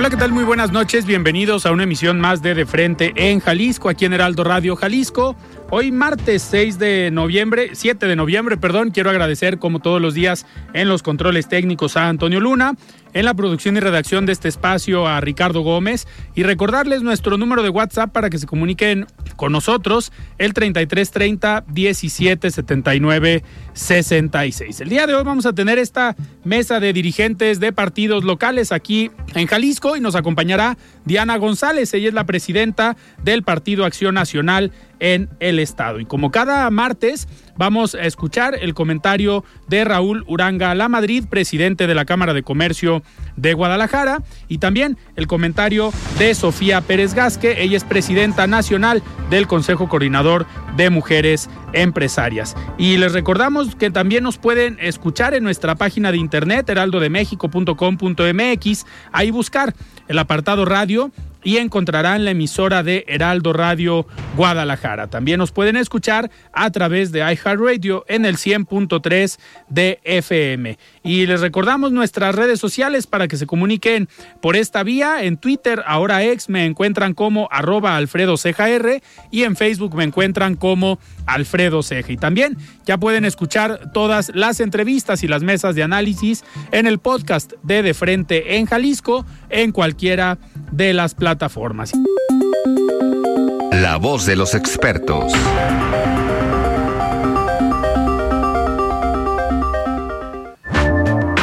[0.00, 0.32] Hola, ¿qué tal?
[0.32, 1.04] Muy buenas noches.
[1.04, 5.36] Bienvenidos a una emisión más de De Frente en Jalisco, aquí en Heraldo Radio Jalisco.
[5.68, 10.46] Hoy martes 6 de noviembre, 7 de noviembre, perdón, quiero agradecer como todos los días
[10.72, 12.76] en los controles técnicos a Antonio Luna,
[13.12, 17.62] en la producción y redacción de este espacio a Ricardo Gómez y recordarles nuestro número
[17.62, 24.80] de WhatsApp para que se comuniquen con nosotros, el 3330 1779 66.
[24.80, 29.10] El día de hoy vamos a tener esta mesa de dirigentes de partidos locales aquí
[29.34, 34.72] en Jalisco y nos acompañará Diana González, ella es la presidenta del Partido Acción Nacional
[34.98, 35.98] en el estado.
[36.00, 37.26] Y como cada martes,
[37.60, 42.42] vamos a escuchar el comentario de Raúl Uranga La Madrid, presidente de la Cámara de
[42.42, 43.02] Comercio
[43.36, 49.46] de Guadalajara, y también el comentario de Sofía Pérez Gasque, ella es presidenta nacional del
[49.46, 52.56] Consejo Coordinador de Mujeres Empresarias.
[52.78, 59.30] Y les recordamos que también nos pueden escuchar en nuestra página de internet heraldodemexico.com.mx, ahí
[59.30, 59.74] buscar
[60.08, 61.12] el apartado radio
[61.42, 64.06] y encontrarán la emisora de Heraldo Radio
[64.36, 65.08] Guadalajara.
[65.08, 70.78] También nos pueden escuchar a través de iHeartRadio en el 100.3 de FM.
[71.02, 74.08] Y les recordamos nuestras redes sociales para que se comuniquen
[74.40, 75.22] por esta vía.
[75.22, 78.36] En Twitter, ahora ex, me encuentran como arroba Alfredo
[79.30, 82.12] y en Facebook me encuentran como Alfredo Ceja.
[82.12, 86.98] Y también ya pueden escuchar todas las entrevistas y las mesas de análisis en el
[86.98, 90.38] podcast de De Frente en Jalisco en cualquiera
[90.72, 91.29] de las plataformas.
[93.72, 95.32] La voz de los expertos.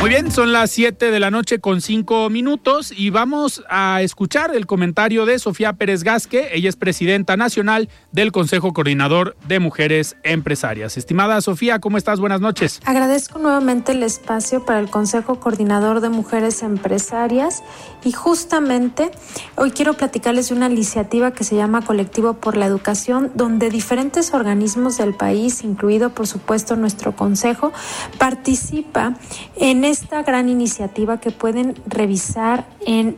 [0.07, 4.55] Muy bien, son las 7 de la noche con 5 minutos y vamos a escuchar
[4.55, 6.47] el comentario de Sofía Pérez Gasque.
[6.53, 10.95] Ella es presidenta nacional del Consejo Coordinador de Mujeres Empresarias.
[10.95, 12.21] Estimada Sofía, ¿cómo estás?
[12.21, 12.79] Buenas noches.
[12.85, 17.61] Agradezco nuevamente el espacio para el Consejo Coordinador de Mujeres Empresarias
[18.05, 19.11] y justamente
[19.57, 24.33] hoy quiero platicarles de una iniciativa que se llama Colectivo por la Educación, donde diferentes
[24.33, 27.73] organismos del país, incluido por supuesto nuestro Consejo,
[28.17, 29.17] participa
[29.57, 33.15] en esta gran iniciativa que pueden revisar en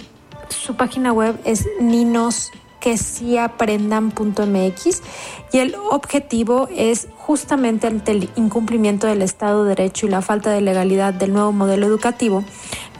[0.47, 2.51] su página web es ninos
[5.51, 10.51] y el objetivo es justamente ante el incumplimiento del Estado de Derecho y la falta
[10.51, 12.45] de legalidad del nuevo modelo educativo,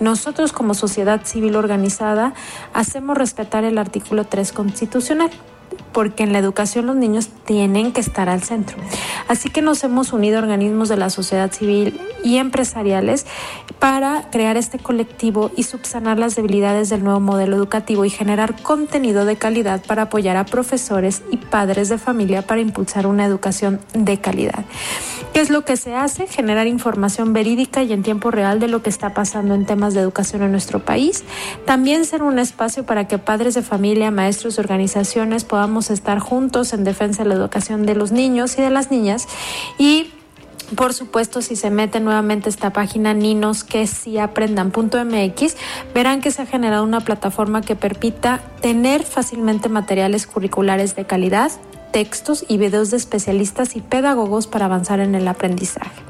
[0.01, 2.33] nosotros como sociedad civil organizada
[2.73, 5.31] hacemos respetar el artículo 3 constitucional
[5.91, 8.77] porque en la educación los niños tienen que estar al centro.
[9.27, 13.25] Así que nos hemos unido organismos de la sociedad civil y empresariales
[13.79, 19.25] para crear este colectivo y subsanar las debilidades del nuevo modelo educativo y generar contenido
[19.25, 24.19] de calidad para apoyar a profesores y padres de familia para impulsar una educación de
[24.19, 24.65] calidad.
[25.33, 26.27] ¿Qué es lo que se hace?
[26.27, 30.01] Generar información verídica y en tiempo real de lo que está pasando en temas de
[30.01, 31.23] educación en nuestro país.
[31.65, 36.73] También ser un espacio para que padres de familia, maestros y organizaciones podamos estar juntos
[36.73, 39.27] en defensa de la educación de los niños y de las niñas
[39.77, 40.11] y
[40.75, 45.57] por supuesto, si se mete nuevamente esta página ninos que si aprendan.mx,
[45.95, 51.51] verán que se ha generado una plataforma que permita tener fácilmente materiales curriculares de calidad,
[51.91, 56.01] textos y videos de especialistas y pedagogos para avanzar en el aprendizaje.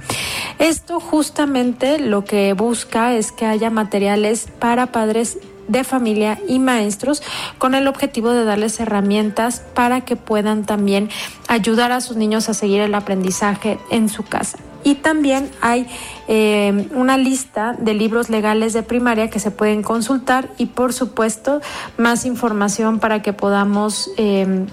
[0.59, 5.37] Esto justamente lo que busca es que haya materiales para padres
[5.69, 7.23] de familia y maestros
[7.57, 11.09] con el objetivo de darles herramientas para que puedan también
[11.47, 14.57] ayudar a sus niños a seguir el aprendizaje en su casa.
[14.83, 15.87] Y también hay
[16.27, 21.61] eh, una lista de libros legales de primaria que se pueden consultar y por supuesto
[21.97, 24.09] más información para que podamos...
[24.17, 24.65] Eh,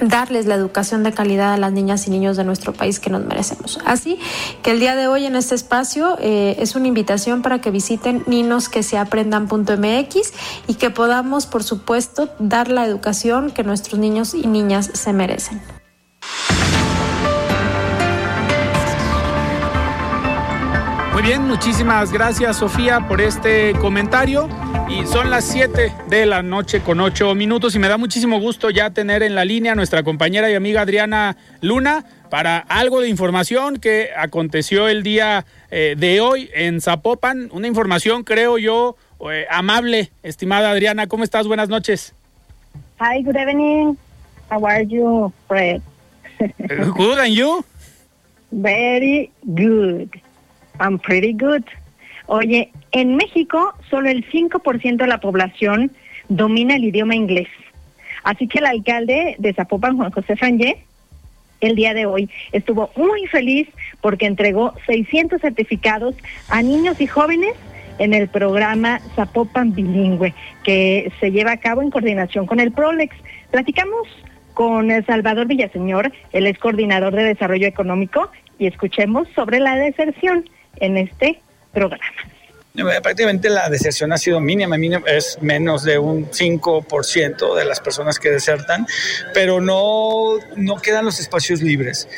[0.00, 3.24] darles la educación de calidad a las niñas y niños de nuestro país que nos
[3.24, 3.80] merecemos.
[3.84, 4.18] Así
[4.62, 8.22] que el día de hoy en este espacio eh, es una invitación para que visiten
[8.26, 10.32] ninosqueseaprendan.mx
[10.66, 15.77] y que podamos, por supuesto, dar la educación que nuestros niños y niñas se merecen.
[21.28, 24.48] Bien, muchísimas gracias Sofía por este comentario.
[24.88, 28.70] Y son las 7 de la noche con 8 minutos y me da muchísimo gusto
[28.70, 33.10] ya tener en la línea a nuestra compañera y amiga Adriana Luna para algo de
[33.10, 37.50] información que aconteció el día eh, de hoy en Zapopan.
[37.52, 38.96] Una información, creo yo,
[39.30, 40.10] eh, amable.
[40.22, 41.46] Estimada Adriana, ¿cómo estás?
[41.46, 42.14] Buenas noches.
[43.00, 43.98] Hi, good evening.
[44.50, 45.82] How are you, Fred?
[46.96, 47.62] good, and you?
[48.50, 50.22] Very good.
[50.80, 51.64] I'm pretty good.
[52.26, 55.90] Oye, en México solo el 5% de la población
[56.28, 57.48] domina el idioma inglés.
[58.24, 60.84] Así que el alcalde de Zapopan, Juan José Frangé,
[61.60, 63.68] el día de hoy estuvo muy feliz
[64.00, 66.14] porque entregó 600 certificados
[66.48, 67.54] a niños y jóvenes
[67.98, 73.16] en el programa Zapopan Bilingüe, que se lleva a cabo en coordinación con el PROLEX.
[73.50, 74.06] Platicamos
[74.54, 80.48] con Salvador Villaseñor, el ex coordinador de desarrollo económico, y escuchemos sobre la deserción
[80.80, 81.40] en este
[81.72, 82.04] programa.
[82.78, 84.76] Eh, prácticamente la deserción ha sido mínima,
[85.06, 88.86] es menos de un 5% de las personas que desertan,
[89.34, 92.08] pero no, no quedan los espacios libres.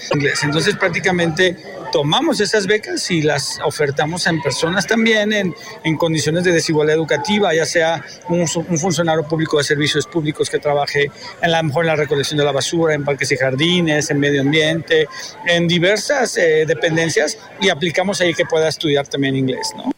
[0.43, 1.57] Entonces prácticamente
[1.93, 7.55] tomamos esas becas y las ofertamos en personas también en, en condiciones de desigualdad educativa,
[7.55, 11.11] ya sea un, funcionario público de servicios públicos que trabaje
[11.41, 14.43] en la mejor en la recolección de la basura, en parques y jardines, en medio
[14.43, 15.09] ambiente,
[15.47, 19.91] en diversas eh, dependencias y aplicamos ahí que pueda estudiar también inglés, ¿no?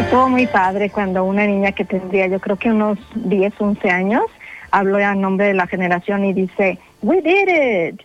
[0.00, 4.22] Estuvo muy padre cuando una niña que tendría yo creo que unos 10, 11 años
[4.70, 8.02] habló a nombre de la generación y dice, we did it,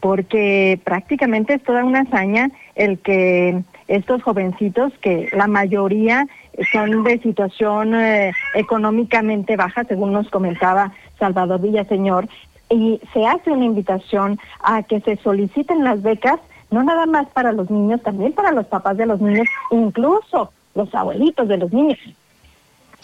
[0.00, 6.26] porque prácticamente es toda una hazaña el que estos jovencitos, que la mayoría
[6.72, 12.28] son de situación eh, económicamente baja, según nos comentaba Salvador Villaseñor,
[12.70, 17.52] y se hace una invitación a que se soliciten las becas no nada más para
[17.52, 21.98] los niños, también para los papás de los niños, incluso los abuelitos de los niños.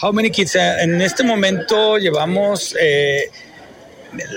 [0.03, 0.57] How many kids?
[0.57, 3.31] Eh, en este momento llevamos, eh,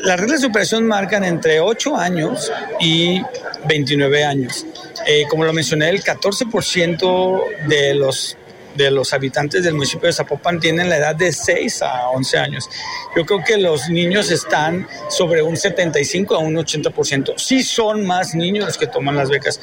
[0.03, 3.21] las reglas de operación marcan entre 8 años y
[3.67, 4.65] 29 años.
[5.07, 8.37] Eh, como lo mencioné, el 14% de los
[8.75, 12.69] de los habitantes del municipio de Zapopan tienen la edad de 6 a 11 años.
[13.15, 17.33] Yo creo que los niños están sobre un 75 a un 80%.
[17.37, 19.59] Sí son más niños los que toman las becas.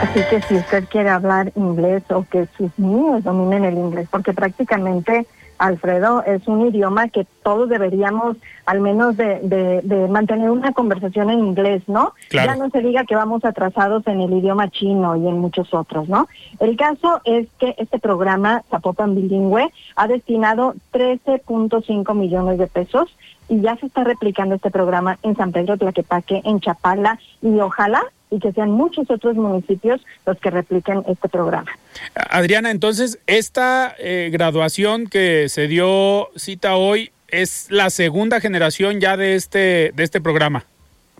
[0.00, 4.32] Así que si usted quiere hablar inglés o que sus niños dominen el inglés, porque
[4.32, 5.26] prácticamente
[5.60, 11.82] Alfredo, es un idioma que todos deberíamos al menos de, mantener una conversación en inglés,
[11.86, 12.14] ¿no?
[12.30, 16.08] Ya no se diga que vamos atrasados en el idioma chino y en muchos otros,
[16.08, 16.28] ¿no?
[16.60, 23.14] El caso es que este programa Zapopan Bilingüe ha destinado 13.5 millones de pesos
[23.50, 28.02] y ya se está replicando este programa en San Pedro Tlaquepaque, en Chapala y ojalá
[28.30, 31.70] y que sean muchos otros municipios los que repliquen este programa.
[32.14, 39.16] Adriana, entonces, esta eh, graduación que se dio cita hoy es la segunda generación ya
[39.16, 40.64] de este, de este programa.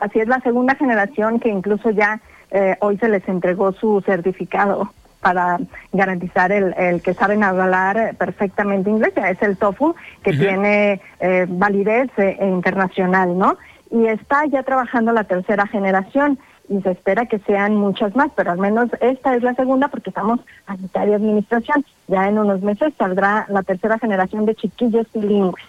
[0.01, 2.21] Así es, la segunda generación que incluso ya
[2.51, 5.59] eh, hoy se les entregó su certificado para
[5.93, 9.91] garantizar el, el, que saben hablar perfectamente inglés, es el TOEFL,
[10.23, 12.09] que tiene eh, validez
[12.41, 13.59] internacional, ¿no?
[13.91, 16.39] Y está ya trabajando la tercera generación
[16.71, 20.11] y se espera que sean muchas más, pero al menos esta es la segunda porque
[20.11, 21.85] estamos a mitad de administración.
[22.07, 25.65] Ya en unos meses saldrá la tercera generación de chiquillos bilingües.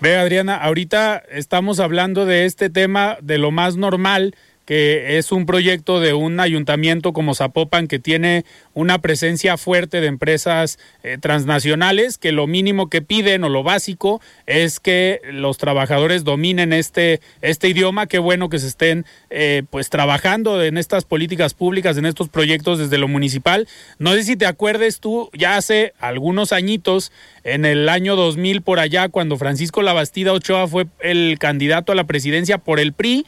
[0.00, 4.34] Ve, Adriana, ahorita estamos hablando de este tema de lo más normal
[4.68, 8.44] que es un proyecto de un ayuntamiento como Zapopan que tiene
[8.74, 14.20] una presencia fuerte de empresas eh, transnacionales, que lo mínimo que piden o lo básico
[14.44, 18.08] es que los trabajadores dominen este, este idioma.
[18.08, 22.78] Qué bueno que se estén eh, pues trabajando en estas políticas públicas, en estos proyectos
[22.78, 23.66] desde lo municipal.
[23.98, 27.10] No sé si te acuerdes tú, ya hace algunos añitos,
[27.42, 32.04] en el año 2000 por allá, cuando Francisco Labastida Ochoa fue el candidato a la
[32.04, 33.24] presidencia por el PRI,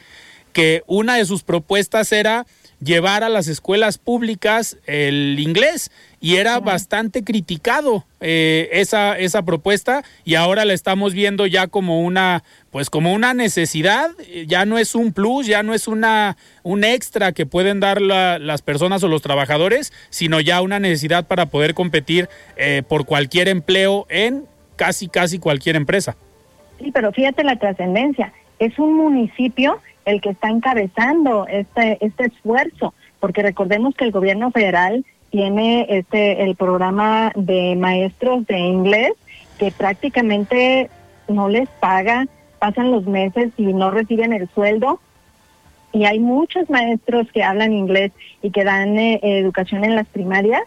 [0.51, 2.45] que una de sus propuestas era
[2.83, 10.03] llevar a las escuelas públicas el inglés y era bastante criticado eh, esa, esa propuesta
[10.25, 14.09] y ahora la estamos viendo ya como una pues como una necesidad
[14.47, 18.61] ya no es un plus ya no es una un extra que pueden dar las
[18.63, 24.07] personas o los trabajadores sino ya una necesidad para poder competir eh, por cualquier empleo
[24.09, 26.15] en casi casi cualquier empresa
[26.81, 28.33] Sí, pero fíjate la trascendencia.
[28.59, 34.51] Es un municipio el que está encabezando este, este esfuerzo, porque recordemos que el gobierno
[34.51, 39.13] federal tiene este el programa de maestros de inglés
[39.57, 40.89] que prácticamente
[41.27, 42.27] no les paga,
[42.59, 44.99] pasan los meses y no reciben el sueldo.
[45.93, 50.63] Y hay muchos maestros que hablan inglés y que dan eh, educación en las primarias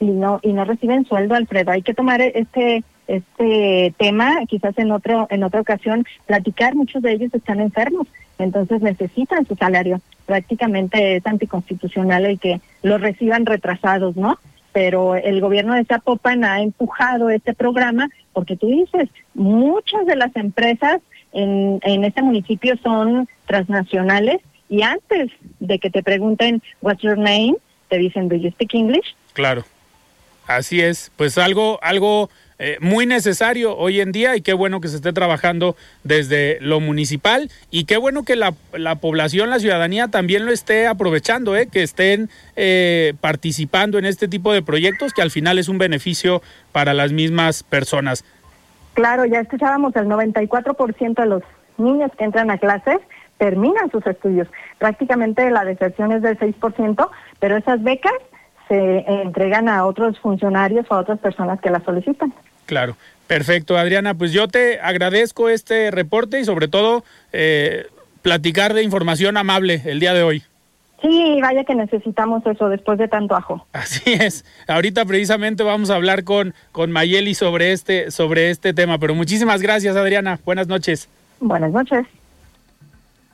[0.00, 1.70] y no y no reciben sueldo, Alfredo.
[1.70, 6.74] Hay que tomar este este tema, quizás en otro en otra ocasión platicar.
[6.74, 8.06] Muchos de ellos están enfermos,
[8.42, 10.00] entonces necesitan su salario.
[10.26, 14.38] Prácticamente es anticonstitucional el que los reciban retrasados, ¿no?
[14.72, 20.34] Pero el gobierno de Zapopan ha empujado este programa porque tú dices, muchas de las
[20.36, 21.00] empresas
[21.32, 27.56] en, en este municipio son transnacionales y antes de que te pregunten what's your name,
[27.88, 29.14] te dicen do you speak English?
[29.32, 29.64] Claro.
[30.46, 32.28] Así es, pues algo, algo
[32.62, 36.78] eh, muy necesario hoy en día y qué bueno que se esté trabajando desde lo
[36.78, 41.68] municipal y qué bueno que la, la población, la ciudadanía también lo esté aprovechando, eh,
[41.72, 46.42] que estén eh, participando en este tipo de proyectos que al final es un beneficio
[46.70, 48.26] para las mismas personas.
[48.92, 51.42] Claro, ya escuchábamos el 94% de los
[51.78, 52.98] niños que entran a clases
[53.38, 54.48] terminan sus estudios.
[54.76, 58.12] Prácticamente la deserción es del 6%, pero esas becas
[58.68, 62.34] se entregan a otros funcionarios o a otras personas que las solicitan.
[62.70, 62.96] Claro,
[63.26, 64.14] perfecto, Adriana.
[64.14, 67.88] Pues yo te agradezco este reporte y sobre todo eh,
[68.22, 70.44] platicar de información amable el día de hoy.
[71.02, 73.66] Sí, vaya que necesitamos eso después de tanto ajo.
[73.72, 74.44] Así es.
[74.68, 78.98] Ahorita precisamente vamos a hablar con, con Mayeli sobre este, sobre este tema.
[78.98, 80.38] Pero muchísimas gracias, Adriana.
[80.44, 81.08] Buenas noches.
[81.40, 82.06] Buenas noches.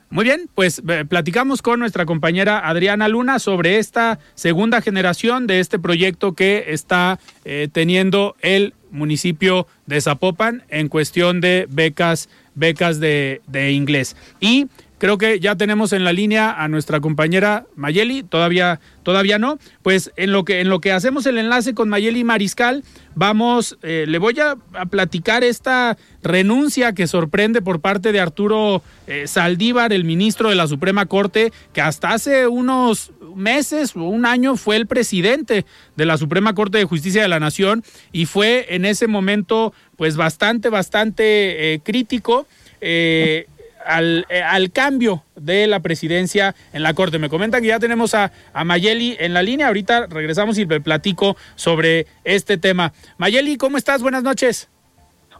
[0.09, 5.59] Muy bien, pues eh, platicamos con nuestra compañera Adriana Luna sobre esta segunda generación de
[5.59, 12.99] este proyecto que está eh, teniendo el municipio de Zapopan en cuestión de becas, becas
[12.99, 14.15] de, de inglés.
[14.39, 14.67] Y
[14.99, 19.59] Creo que ya tenemos en la línea a nuestra compañera Mayeli, todavía, todavía no.
[19.83, 24.05] Pues en lo que, en lo que hacemos el enlace con Mayeli Mariscal, vamos, eh,
[24.07, 24.55] le voy a,
[24.89, 30.67] platicar esta renuncia que sorprende por parte de Arturo eh, Saldívar, el ministro de la
[30.67, 35.65] Suprema Corte, que hasta hace unos meses o un año fue el presidente
[35.95, 40.17] de la Suprema Corte de Justicia de la Nación y fue en ese momento pues
[40.17, 42.47] bastante, bastante eh, crítico.
[42.81, 43.47] Eh,
[43.85, 47.19] al, eh, al, cambio de la presidencia en la Corte.
[47.19, 49.67] Me comentan que ya tenemos a, a, Mayeli en la línea.
[49.67, 52.91] Ahorita regresamos y le platico sobre este tema.
[53.17, 54.01] Mayeli, ¿cómo estás?
[54.01, 54.67] Buenas noches.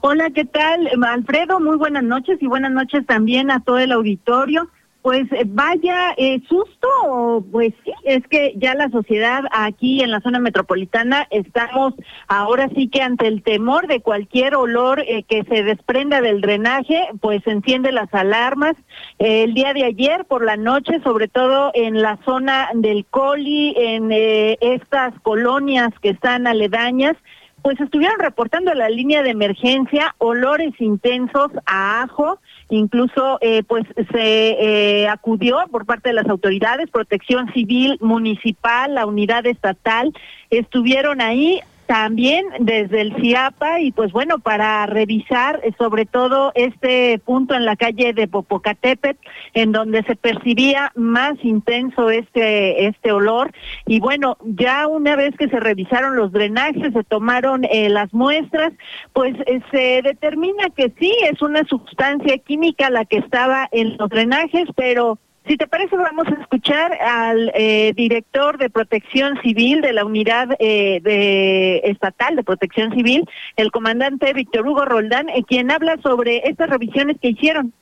[0.02, 0.90] Hola, ¿qué tal?
[1.04, 4.70] Alfredo, muy buenas noches y buenas noches también a todo el auditorio.
[5.08, 10.38] Pues vaya eh, susto, pues sí, es que ya la sociedad aquí en la zona
[10.38, 11.94] metropolitana estamos
[12.28, 17.08] ahora sí que ante el temor de cualquier olor eh, que se desprenda del drenaje,
[17.22, 18.76] pues enciende las alarmas.
[19.18, 23.76] Eh, el día de ayer por la noche, sobre todo en la zona del Coli,
[23.78, 27.16] en eh, estas colonias que están aledañas,
[27.62, 35.02] pues estuvieron reportando la línea de emergencia olores intensos a ajo, incluso eh, pues se
[35.02, 40.14] eh, acudió por parte de las autoridades, protección civil municipal, la unidad estatal,
[40.50, 47.18] estuvieron ahí también desde el CIAPA y pues bueno, para revisar eh, sobre todo este
[47.20, 49.18] punto en la calle de Popocatépetl,
[49.54, 53.52] en donde se percibía más intenso este, este olor.
[53.86, 58.74] Y bueno, ya una vez que se revisaron los drenajes, se tomaron eh, las muestras,
[59.14, 64.10] pues eh, se determina que sí, es una sustancia química la que estaba en los
[64.10, 65.18] drenajes, pero
[65.48, 70.50] si te parece, vamos a escuchar al eh, director de Protección Civil de la Unidad
[70.60, 73.24] eh, Estatal de Protección Civil,
[73.56, 77.74] el comandante Víctor Hugo Roldán, eh, quien habla sobre estas revisiones que hicieron.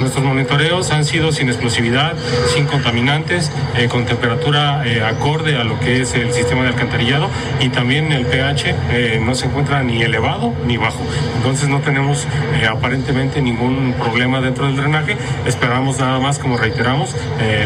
[0.00, 2.16] Nuestros monitoreos han sido sin explosividad,
[2.46, 7.28] sin contaminantes, eh, con temperatura eh, acorde a lo que es el sistema de alcantarillado
[7.60, 11.02] y también el pH eh, no se encuentra ni elevado ni bajo.
[11.36, 12.26] Entonces no tenemos
[12.68, 15.18] aparentemente ningún problema dentro del drenaje.
[15.44, 17.14] Esperamos nada más, como reiteramos,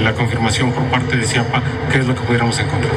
[0.02, 2.92] la confirmación por parte de CIAPA qué es lo que pudiéramos encontrar.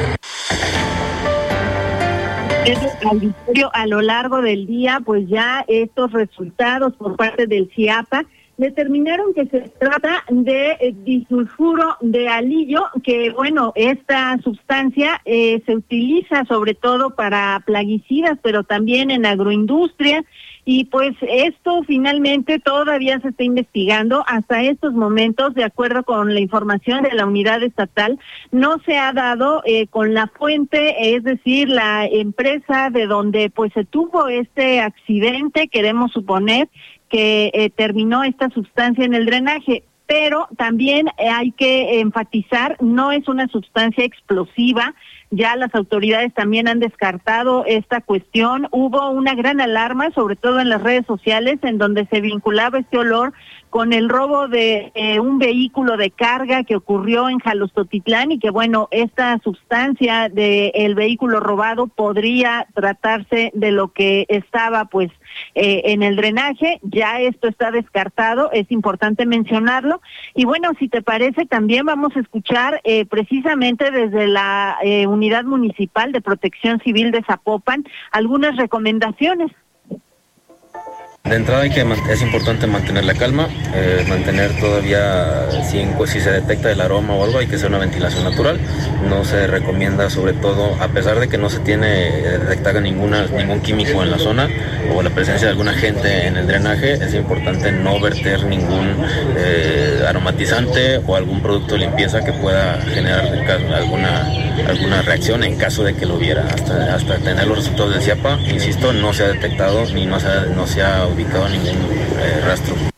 [3.72, 8.24] a lo largo del día, pues ya estos resultados por parte del CIAPA
[8.58, 15.76] determinaron que se trata de eh, disulfuro de alillo, que bueno, esta sustancia eh, se
[15.76, 20.24] utiliza sobre todo para plaguicidas, pero también en agroindustria.
[20.64, 24.22] Y pues esto finalmente todavía se está investigando.
[24.26, 28.18] Hasta estos momentos, de acuerdo con la información de la unidad estatal,
[28.50, 33.72] no se ha dado eh, con la fuente, es decir, la empresa de donde pues
[33.72, 36.68] se tuvo este accidente, queremos suponer
[37.08, 43.28] que eh, terminó esta sustancia en el drenaje pero también hay que enfatizar, no es
[43.28, 44.94] una sustancia explosiva,
[45.30, 48.68] ya las autoridades también han descartado esta cuestión.
[48.70, 52.96] Hubo una gran alarma, sobre todo en las redes sociales, en donde se vinculaba este
[52.96, 53.34] olor
[53.70, 58.50] con el robo de eh, un vehículo de carga que ocurrió en Jalostotitlán y que
[58.50, 65.10] bueno, esta sustancia del el vehículo robado podría tratarse de lo que estaba pues
[65.54, 70.00] eh, en el drenaje, ya esto está descartado, es importante mencionarlo.
[70.34, 76.12] Y bueno, si te parece, también vamos a escuchar eh, precisamente desde la Unidad Municipal
[76.12, 79.52] de Protección Civil de Zapopan algunas recomendaciones.
[81.28, 86.72] De entrada hay que, es importante mantener la calma, eh, mantener todavía, si, se detecta
[86.72, 88.58] el aroma o algo, hay que hacer una ventilación natural.
[89.06, 93.26] No se recomienda, sobre todo, a pesar de que no se tiene eh, detectada ninguna,
[93.26, 94.48] ningún químico en la zona
[94.94, 98.96] o la presencia de alguna gente en el drenaje, es importante no verter ningún
[99.36, 103.26] eh, aromatizante o algún producto de limpieza que pueda generar
[103.74, 104.26] alguna,
[104.66, 106.46] alguna reacción en caso de que lo hubiera.
[106.46, 110.28] Hasta, hasta tener los resultados del CIAPA, insisto, no se ha detectado ni no se
[110.54, 112.97] no se ha ubicado ningún eh, rastro.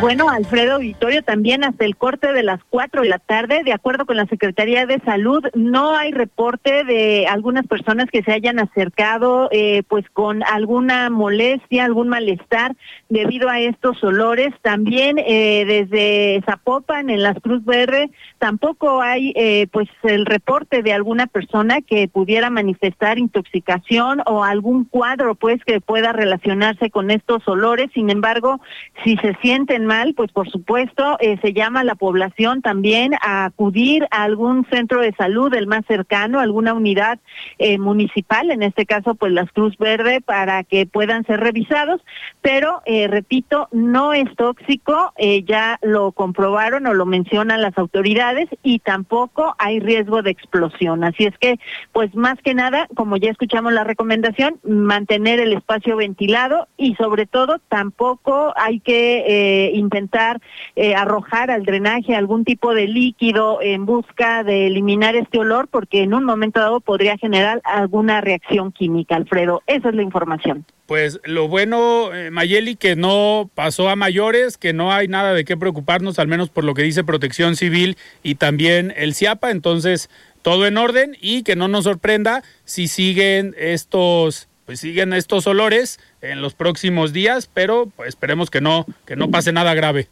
[0.00, 4.06] Bueno, Alfredo Victorio, también hasta el corte de las 4 de la tarde, de acuerdo
[4.06, 9.50] con la Secretaría de Salud, no hay reporte de algunas personas que se hayan acercado
[9.52, 12.76] eh, pues con alguna molestia, algún malestar
[13.10, 14.54] debido a estos olores.
[14.62, 20.94] También eh, desde Zapopan, en las Cruz Verde, tampoco hay eh, pues el reporte de
[20.94, 27.46] alguna persona que pudiera manifestar intoxicación o algún cuadro pues que pueda relacionarse con estos
[27.46, 27.90] olores.
[27.92, 28.62] Sin embargo,
[29.04, 34.06] si se sienten pues por supuesto eh, se llama a la población también a acudir
[34.12, 37.18] a algún centro de salud, el más cercano, alguna unidad
[37.58, 42.00] eh, municipal, en este caso pues las Cruz Verde, para que puedan ser revisados.
[42.40, 45.12] Pero, eh, repito, no es tóxico,
[45.44, 51.02] ya lo comprobaron o lo mencionan las autoridades y tampoco hay riesgo de explosión.
[51.04, 51.58] Así es que,
[51.92, 57.26] pues más que nada, como ya escuchamos la recomendación, mantener el espacio ventilado y sobre
[57.26, 60.40] todo tampoco hay que intentar
[60.76, 66.02] eh, arrojar al drenaje algún tipo de líquido en busca de eliminar este olor, porque
[66.02, 69.62] en un momento dado podría generar alguna reacción química, Alfredo.
[69.66, 70.64] Esa es la información.
[70.86, 75.44] Pues lo bueno, eh, Mayeli, que no pasó a mayores, que no hay nada de
[75.44, 79.52] qué preocuparnos, al menos por lo que dice Protección Civil y también el CIAPA.
[79.52, 80.10] Entonces,
[80.42, 85.98] todo en orden y que no nos sorprenda si siguen estos pues siguen estos olores
[86.22, 90.06] en los próximos días, pero pues, esperemos que no, que no pase nada grave.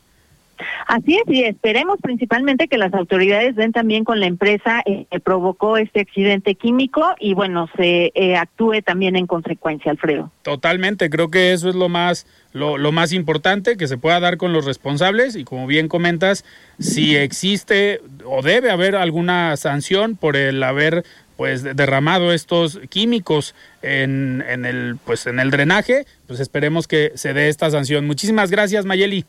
[0.89, 5.21] Así es, y esperemos principalmente que las autoridades den también con la empresa eh, que
[5.21, 10.33] provocó este accidente químico y bueno, se eh, actúe también en consecuencia, Alfredo.
[10.43, 14.39] Totalmente, creo que eso es lo más, lo, lo, más importante, que se pueda dar
[14.39, 16.45] con los responsables y como bien comentas,
[16.81, 21.05] si existe o debe haber alguna sanción por el haber
[21.39, 27.33] pues derramado estos químicos en, en, el pues en el drenaje, pues esperemos que se
[27.33, 28.09] dé esta sanción.
[28.09, 29.25] Muchísimas gracias, Mayeli.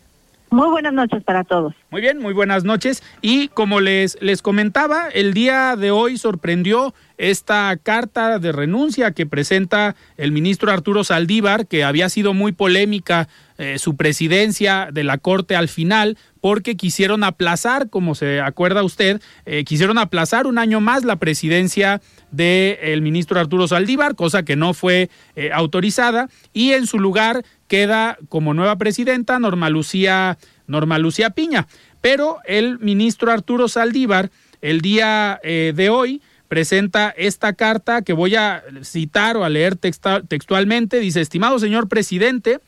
[0.49, 1.75] Muy buenas noches para todos.
[1.91, 3.03] Muy bien, muy buenas noches.
[3.21, 9.27] Y como les, les comentaba, el día de hoy sorprendió esta carta de renuncia que
[9.27, 13.27] presenta el ministro Arturo Saldívar, que había sido muy polémica
[13.59, 19.21] eh, su presidencia de la Corte al final, porque quisieron aplazar, como se acuerda usted,
[19.45, 24.73] eh, quisieron aplazar un año más la presidencia del ministro Arturo Saldívar, cosa que no
[24.73, 31.31] fue eh, autorizada, y en su lugar queda como nueva presidenta Norma Lucía, Norma Lucía
[31.31, 31.67] Piña.
[32.01, 38.63] Pero el ministro Arturo Saldívar, el día de hoy, presenta esta carta que voy a
[38.83, 40.99] citar o a leer textualmente.
[40.99, 42.59] Dice, estimado señor presidente,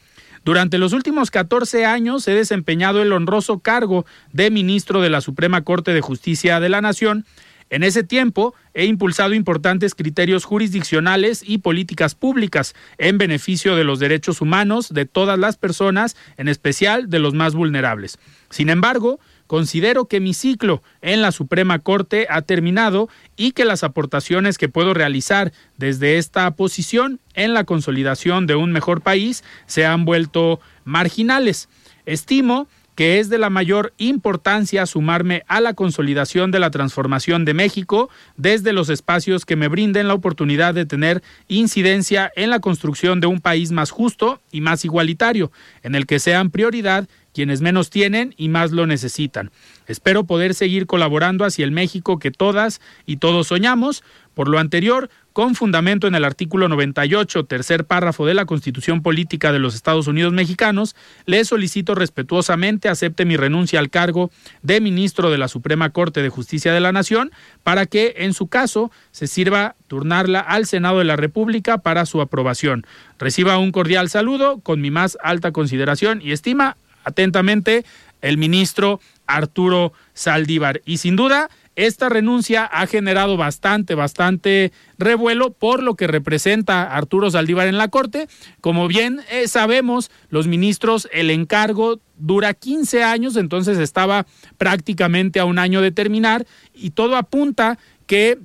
[0.43, 5.63] durante los últimos 14 años he desempeñado el honroso cargo de ministro de la Suprema
[5.63, 7.25] Corte de Justicia de la Nación.
[7.69, 13.99] En ese tiempo he impulsado importantes criterios jurisdiccionales y políticas públicas en beneficio de los
[13.99, 18.17] derechos humanos de todas las personas, en especial de los más vulnerables.
[18.49, 19.19] Sin embargo,
[19.51, 24.69] Considero que mi ciclo en la Suprema Corte ha terminado y que las aportaciones que
[24.69, 30.61] puedo realizar desde esta posición en la consolidación de un mejor país se han vuelto
[30.85, 31.67] marginales.
[32.05, 37.53] Estimo que es de la mayor importancia sumarme a la consolidación de la transformación de
[37.53, 43.19] México desde los espacios que me brinden la oportunidad de tener incidencia en la construcción
[43.19, 45.51] de un país más justo y más igualitario,
[45.83, 49.51] en el que sean prioridad quienes menos tienen y más lo necesitan.
[49.87, 54.03] Espero poder seguir colaborando hacia el México que todas y todos soñamos.
[54.33, 59.51] Por lo anterior, con fundamento en el artículo 98, tercer párrafo de la Constitución Política
[59.51, 65.29] de los Estados Unidos Mexicanos, le solicito respetuosamente acepte mi renuncia al cargo de ministro
[65.29, 67.31] de la Suprema Corte de Justicia de la Nación
[67.63, 72.21] para que, en su caso, se sirva turnarla al Senado de la República para su
[72.21, 72.85] aprobación.
[73.19, 76.77] Reciba un cordial saludo con mi más alta consideración y estima.
[77.03, 77.85] Atentamente,
[78.21, 80.81] el ministro Arturo Saldívar.
[80.85, 87.31] Y sin duda, esta renuncia ha generado bastante, bastante revuelo por lo que representa Arturo
[87.31, 88.27] Saldívar en la Corte.
[88.59, 94.25] Como bien eh, sabemos, los ministros, el encargo dura 15 años, entonces estaba
[94.57, 98.37] prácticamente a un año de terminar y todo apunta que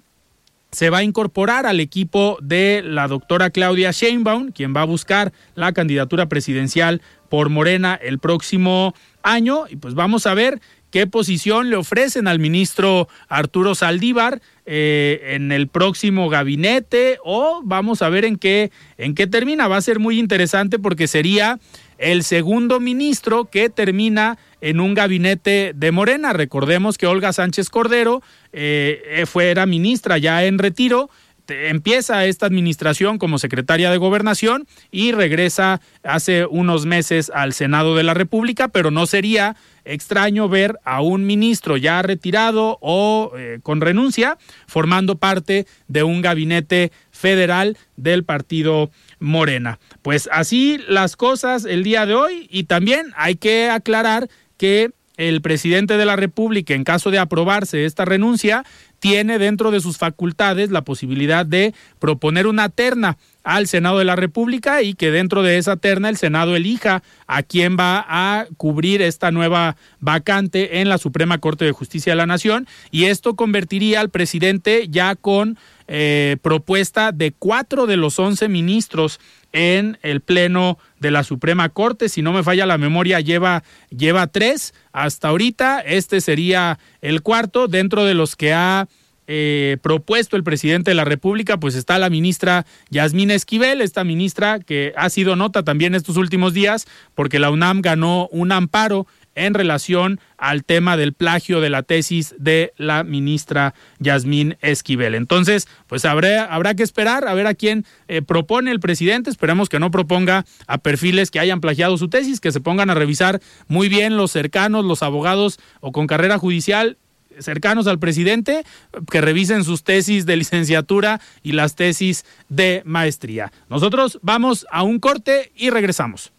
[0.70, 5.32] se va a incorporar al equipo de la doctora Claudia Sheinbaum, quien va a buscar
[5.54, 9.64] la candidatura presidencial por Morena el próximo año.
[9.68, 10.60] Y pues vamos a ver
[10.90, 18.02] qué posición le ofrecen al ministro Arturo Saldívar eh, en el próximo gabinete o vamos
[18.02, 19.68] a ver en qué, en qué termina.
[19.68, 21.58] Va a ser muy interesante porque sería
[21.98, 26.32] el segundo ministro que termina en un gabinete de Morena.
[26.32, 31.10] Recordemos que Olga Sánchez Cordero eh, fue, era ministra ya en retiro
[31.48, 38.02] empieza esta administración como secretaria de gobernación y regresa hace unos meses al Senado de
[38.02, 43.80] la República, pero no sería extraño ver a un ministro ya retirado o eh, con
[43.80, 49.78] renuncia formando parte de un gabinete federal del partido Morena.
[50.02, 54.28] Pues así las cosas el día de hoy y también hay que aclarar
[54.58, 58.64] que el presidente de la República, en caso de aprobarse esta renuncia,
[58.98, 64.16] tiene dentro de sus facultades la posibilidad de proponer una terna al Senado de la
[64.16, 69.00] República y que dentro de esa terna el Senado elija a quién va a cubrir
[69.02, 74.00] esta nueva vacante en la Suprema Corte de Justicia de la Nación y esto convertiría
[74.00, 75.56] al presidente ya con
[75.86, 79.20] eh, propuesta de cuatro de los once ministros
[79.52, 82.08] en el Pleno de la Suprema Corte.
[82.08, 85.78] Si no me falla la memoria, lleva, lleva tres hasta ahorita.
[85.82, 88.88] Este sería el cuarto dentro de los que ha
[89.26, 94.60] eh, propuesto el presidente de la República, pues está la ministra Yasmina Esquivel, esta ministra
[94.60, 99.54] que ha sido nota también estos últimos días porque la UNAM ganó un amparo en
[99.54, 105.14] relación al tema del plagio de la tesis de la ministra Yasmín Esquivel.
[105.14, 109.30] Entonces, pues habrá, habrá que esperar a ver a quién eh, propone el presidente.
[109.30, 112.94] Esperemos que no proponga a perfiles que hayan plagiado su tesis, que se pongan a
[112.94, 116.96] revisar muy bien los cercanos, los abogados o con carrera judicial
[117.40, 118.64] cercanos al presidente
[119.10, 123.52] que revisen sus tesis de licenciatura y las tesis de maestría.
[123.68, 126.32] Nosotros vamos a un corte y regresamos.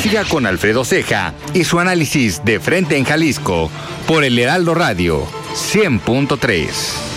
[0.00, 3.70] Siga con Alfredo Ceja y su análisis de frente en Jalisco
[4.06, 7.10] por el Heraldo Radio 100.3.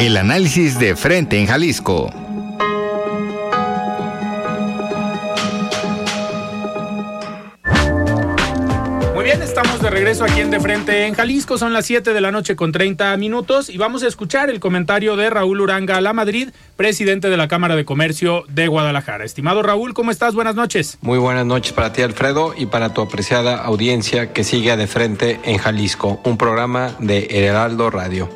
[0.00, 2.23] El análisis de frente en Jalisco.
[9.42, 11.58] Estamos de regreso aquí en De Frente en Jalisco.
[11.58, 15.16] Son las 7 de la noche con 30 minutos y vamos a escuchar el comentario
[15.16, 19.24] de Raúl Uranga La Madrid, presidente de la Cámara de Comercio de Guadalajara.
[19.24, 20.34] Estimado Raúl, ¿cómo estás?
[20.34, 20.98] Buenas noches.
[21.00, 24.86] Muy buenas noches para ti, Alfredo, y para tu apreciada audiencia que sigue a De
[24.86, 28.28] Frente en Jalisco, un programa de Heraldo Radio.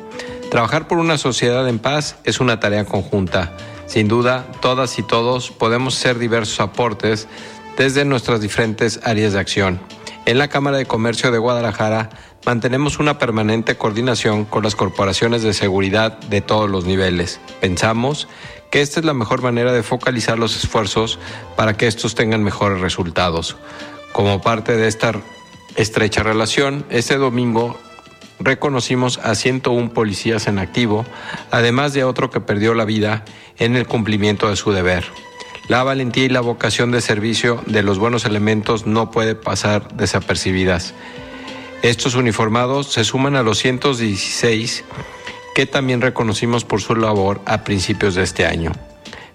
[0.51, 3.55] Trabajar por una sociedad en paz es una tarea conjunta.
[3.85, 7.27] Sin duda, todas y todos podemos hacer diversos aportes
[7.77, 9.79] desde nuestras diferentes áreas de acción.
[10.29, 12.11] En la Cámara de Comercio de Guadalajara
[12.45, 17.41] mantenemos una permanente coordinación con las corporaciones de seguridad de todos los niveles.
[17.59, 18.27] Pensamos
[18.69, 21.17] que esta es la mejor manera de focalizar los esfuerzos
[21.55, 23.57] para que estos tengan mejores resultados.
[24.11, 25.13] Como parte de esta
[25.75, 27.79] estrecha relación, este domingo
[28.39, 31.05] reconocimos a 101 policías en activo,
[31.49, 33.25] además de otro que perdió la vida
[33.57, 35.05] en el cumplimiento de su deber.
[35.69, 40.95] La valentía y la vocación de servicio de los buenos elementos no puede pasar desapercibidas.
[41.83, 44.83] Estos uniformados se suman a los 116
[45.53, 48.71] que también reconocimos por su labor a principios de este año.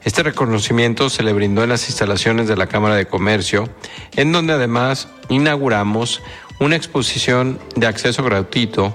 [0.03, 3.69] Este reconocimiento se le brindó en las instalaciones de la Cámara de Comercio,
[4.17, 6.21] en donde además inauguramos
[6.59, 8.93] una exposición de acceso gratuito.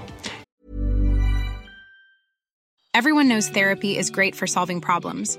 [2.92, 5.38] Everyone knows therapy is great for solving problems.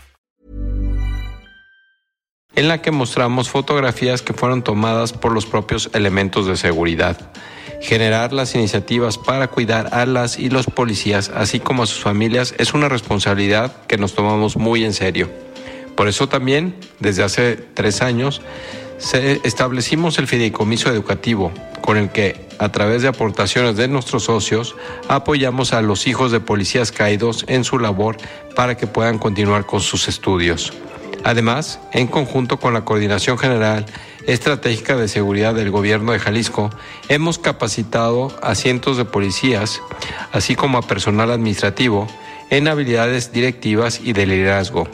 [2.53, 7.31] En la que mostramos fotografías que fueron tomadas por los propios elementos de seguridad.
[7.81, 12.53] Generar las iniciativas para cuidar a las y los policías, así como a sus familias,
[12.57, 15.31] es una responsabilidad que nos tomamos muy en serio.
[15.95, 18.41] Por eso también, desde hace tres años,
[18.97, 24.75] se establecimos el fideicomiso educativo, con el que, a través de aportaciones de nuestros socios,
[25.07, 28.17] apoyamos a los hijos de policías caídos en su labor
[28.55, 30.73] para que puedan continuar con sus estudios.
[31.23, 33.85] Además, en conjunto con la Coordinación General
[34.27, 36.71] Estratégica de Seguridad del Gobierno de Jalisco,
[37.09, 39.81] hemos capacitado a cientos de policías,
[40.31, 42.07] así como a personal administrativo,
[42.49, 44.87] en habilidades directivas y de liderazgo,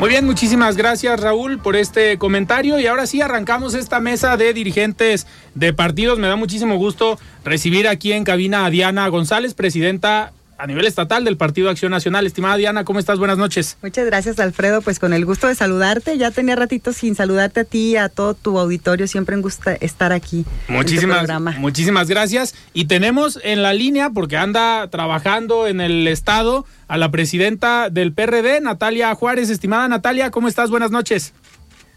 [0.00, 4.54] Muy bien, muchísimas gracias Raúl por este comentario y ahora sí arrancamos esta mesa de
[4.54, 6.20] dirigentes de partidos.
[6.20, 11.24] Me da muchísimo gusto recibir aquí en cabina a Diana González, presidenta a nivel estatal
[11.24, 12.26] del Partido Acción Nacional.
[12.26, 13.18] Estimada Diana, ¿cómo estás?
[13.20, 13.78] Buenas noches.
[13.80, 14.82] Muchas gracias, Alfredo.
[14.82, 16.18] Pues con el gusto de saludarte.
[16.18, 19.06] Ya tenía ratito sin saludarte a ti y a todo tu auditorio.
[19.06, 20.44] Siempre me gusta estar aquí.
[20.66, 22.56] Muchísimas, en muchísimas gracias.
[22.74, 28.12] Y tenemos en la línea, porque anda trabajando en el Estado, a la presidenta del
[28.12, 29.50] PRD, Natalia Juárez.
[29.50, 30.70] Estimada Natalia, ¿cómo estás?
[30.70, 31.34] Buenas noches.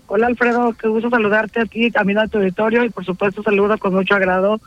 [0.05, 0.75] Hola, Alfredo.
[0.79, 2.85] Qué gusto saludarte aquí, también a tu auditorio.
[2.85, 4.61] Y por supuesto, saludo con mucho agrado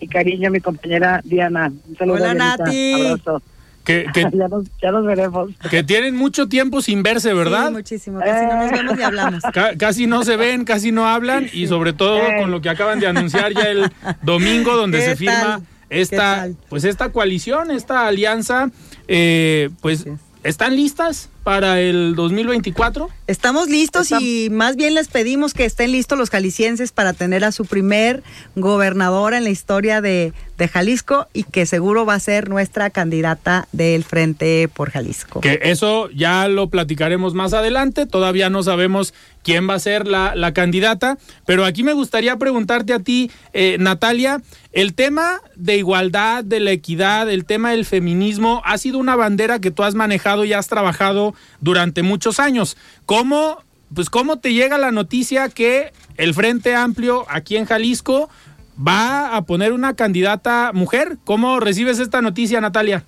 [0.00, 1.72] y cariño a mi compañera Diana.
[1.88, 2.56] Un saludo, Hola, Dianita.
[2.64, 2.92] Nati.
[3.02, 3.42] Abrazo.
[3.84, 5.50] Que, que, ya, nos, ya nos veremos.
[5.70, 7.68] que tienen mucho tiempo sin verse, ¿verdad?
[7.68, 8.18] Sí, muchísimo.
[8.20, 9.42] Casi no nos vemos ni hablamos.
[9.52, 12.98] Ca- casi no se ven, casi no hablan y sobre todo con lo que acaban
[13.00, 13.90] de anunciar ya el
[14.22, 18.70] domingo donde ¿Qué se firma esta pues esta coalición, esta alianza,
[19.06, 20.04] eh, pues
[20.42, 23.08] están listas para el 2024.
[23.28, 27.52] Estamos listos y más bien les pedimos que estén listos los jaliscienses para tener a
[27.52, 28.24] su primer
[28.56, 33.68] gobernadora en la historia de, de Jalisco y que seguro va a ser nuestra candidata
[33.70, 35.40] del Frente por Jalisco.
[35.40, 40.34] Que eso ya lo platicaremos más adelante, todavía no sabemos quién va a ser la,
[40.34, 46.42] la candidata, pero aquí me gustaría preguntarte a ti, eh, Natalia, el tema de igualdad,
[46.42, 50.44] de la equidad, el tema del feminismo, ha sido una bandera que tú has manejado
[50.44, 52.76] y has trabajado durante muchos años.
[53.06, 53.62] ¿Cómo,
[53.94, 58.28] pues, cómo te llega la noticia que el Frente Amplio aquí en Jalisco
[58.76, 61.18] va a poner una candidata mujer?
[61.24, 63.04] ¿Cómo recibes esta noticia, Natalia?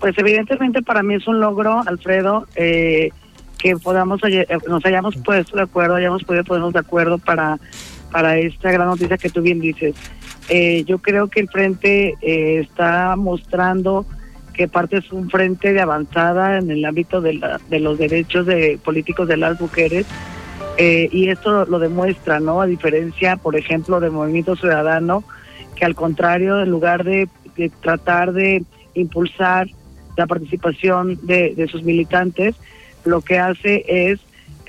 [0.00, 3.10] Pues evidentemente para mí es un logro, Alfredo, eh,
[3.58, 7.58] que podamos eh, nos hayamos puesto de acuerdo, hayamos podido ponernos de acuerdo para,
[8.12, 9.96] para esta gran noticia que tú bien dices.
[10.48, 14.06] Eh, yo creo que el frente está mostrando
[14.58, 18.44] que parte es un frente de avanzada en el ámbito de, la- de los derechos
[18.44, 20.04] de políticos de las mujeres
[20.76, 22.60] eh, y esto lo demuestra, ¿no?
[22.60, 25.22] A diferencia, por ejemplo, del Movimiento Ciudadano,
[25.76, 27.28] que al contrario, en lugar de,
[27.80, 29.68] tratar de impulsar
[30.16, 32.56] la participación de, sus militantes,
[33.04, 34.18] lo que hace es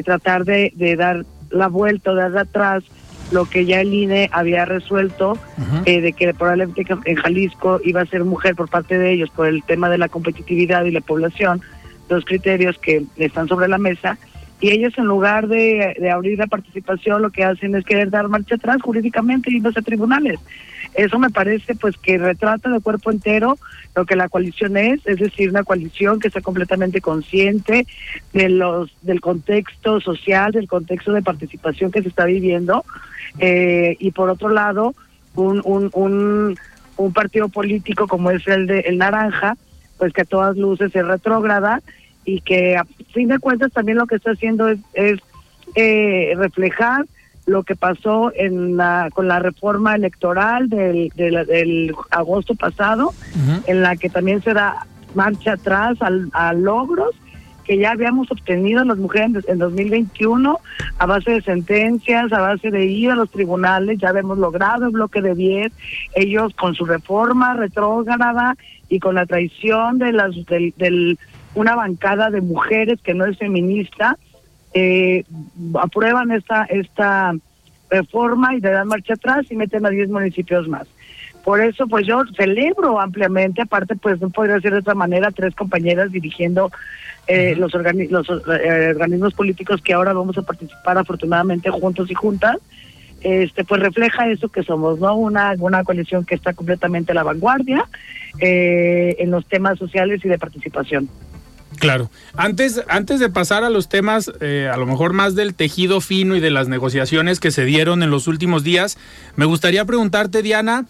[0.05, 2.83] tratar de, de dar la vuelta, de dar atrás
[3.31, 5.37] lo que ya el INE había resuelto,
[5.85, 9.47] eh, de que probablemente en Jalisco iba a ser mujer por parte de ellos por
[9.47, 11.61] el tema de la competitividad y la población,
[12.09, 14.17] los criterios que están sobre la mesa,
[14.61, 18.27] y ellos en lugar de, de abrir la participación lo que hacen es querer dar
[18.27, 20.39] marcha atrás jurídicamente y irse a tribunales.
[20.95, 23.57] Eso me parece pues que retrata de cuerpo entero
[23.95, 27.85] lo que la coalición es, es decir, una coalición que está completamente consciente
[28.33, 32.83] de los del contexto social, del contexto de participación que se está viviendo
[33.37, 34.95] eh, y por otro lado
[35.35, 36.57] un, un, un,
[36.97, 39.55] un partido político como es el de el Naranja
[39.97, 41.81] pues que a todas luces es retrógrada
[42.25, 45.19] y que a fin de cuentas también lo que está haciendo es, es
[45.75, 47.05] eh, reflejar
[47.45, 53.11] lo que pasó en la, con la reforma electoral del, del, del agosto pasado,
[53.65, 57.15] en la que también se da marcha atrás al, a logros
[57.69, 60.59] que ya habíamos obtenido las mujeres en 2021
[60.97, 64.91] a base de sentencias, a base de ir a los tribunales, ya habíamos logrado el
[64.91, 65.71] bloque de 10,
[66.15, 68.57] ellos con su reforma retrógrada
[68.89, 71.19] y con la traición de las del,
[71.53, 74.17] una bancada de mujeres que no es feminista,
[74.73, 75.23] eh,
[75.79, 77.35] aprueban esta esta
[77.91, 80.87] reforma y le dan marcha atrás y meten a 10 municipios más.
[81.43, 85.55] Por eso, pues yo celebro ampliamente, aparte, pues no podría ser de otra manera, tres
[85.55, 86.71] compañeras dirigiendo
[87.27, 92.13] eh, los, organi los eh, organismos políticos que ahora vamos a participar afortunadamente juntos y
[92.13, 92.57] juntas,
[93.21, 95.15] este pues refleja eso que somos, ¿no?
[95.15, 97.85] Una, una coalición que está completamente a la vanguardia
[98.39, 101.09] eh, en los temas sociales y de participación.
[101.77, 102.09] Claro.
[102.35, 106.35] Antes, antes de pasar a los temas, eh, a lo mejor más del tejido fino
[106.35, 108.97] y de las negociaciones que se dieron en los últimos días,
[109.35, 110.85] me gustaría preguntarte, Diana,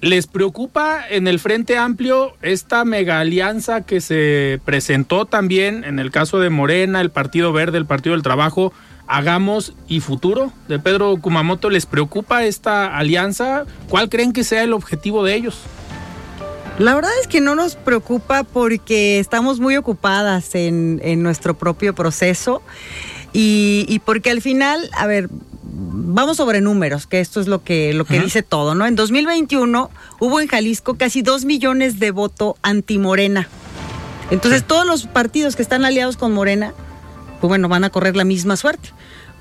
[0.00, 6.10] ¿les preocupa en el Frente Amplio esta mega alianza que se presentó también en el
[6.10, 8.72] caso de Morena, el Partido Verde, el Partido del Trabajo?
[9.08, 13.64] Hagamos y futuro de Pedro Kumamoto, ¿les preocupa esta alianza?
[13.88, 15.62] ¿Cuál creen que sea el objetivo de ellos?
[16.78, 21.94] La verdad es que no nos preocupa porque estamos muy ocupadas en, en nuestro propio
[21.94, 22.62] proceso
[23.32, 25.28] y, y, porque al final, a ver,
[26.16, 28.86] vamos sobre números, que esto es lo que, lo que dice todo, ¿no?
[28.86, 33.48] En 2021 hubo en Jalisco casi dos millones de voto anti-Morena.
[34.30, 36.72] Entonces todos los partidos que están aliados con Morena,
[37.42, 38.88] pues bueno, van a correr la misma suerte.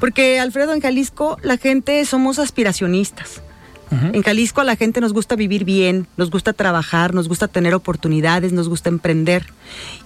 [0.01, 3.41] Porque Alfredo, en Jalisco la gente somos aspiracionistas.
[4.11, 7.73] En Jalisco a la gente nos gusta vivir bien, nos gusta trabajar, nos gusta tener
[7.73, 9.45] oportunidades, nos gusta emprender.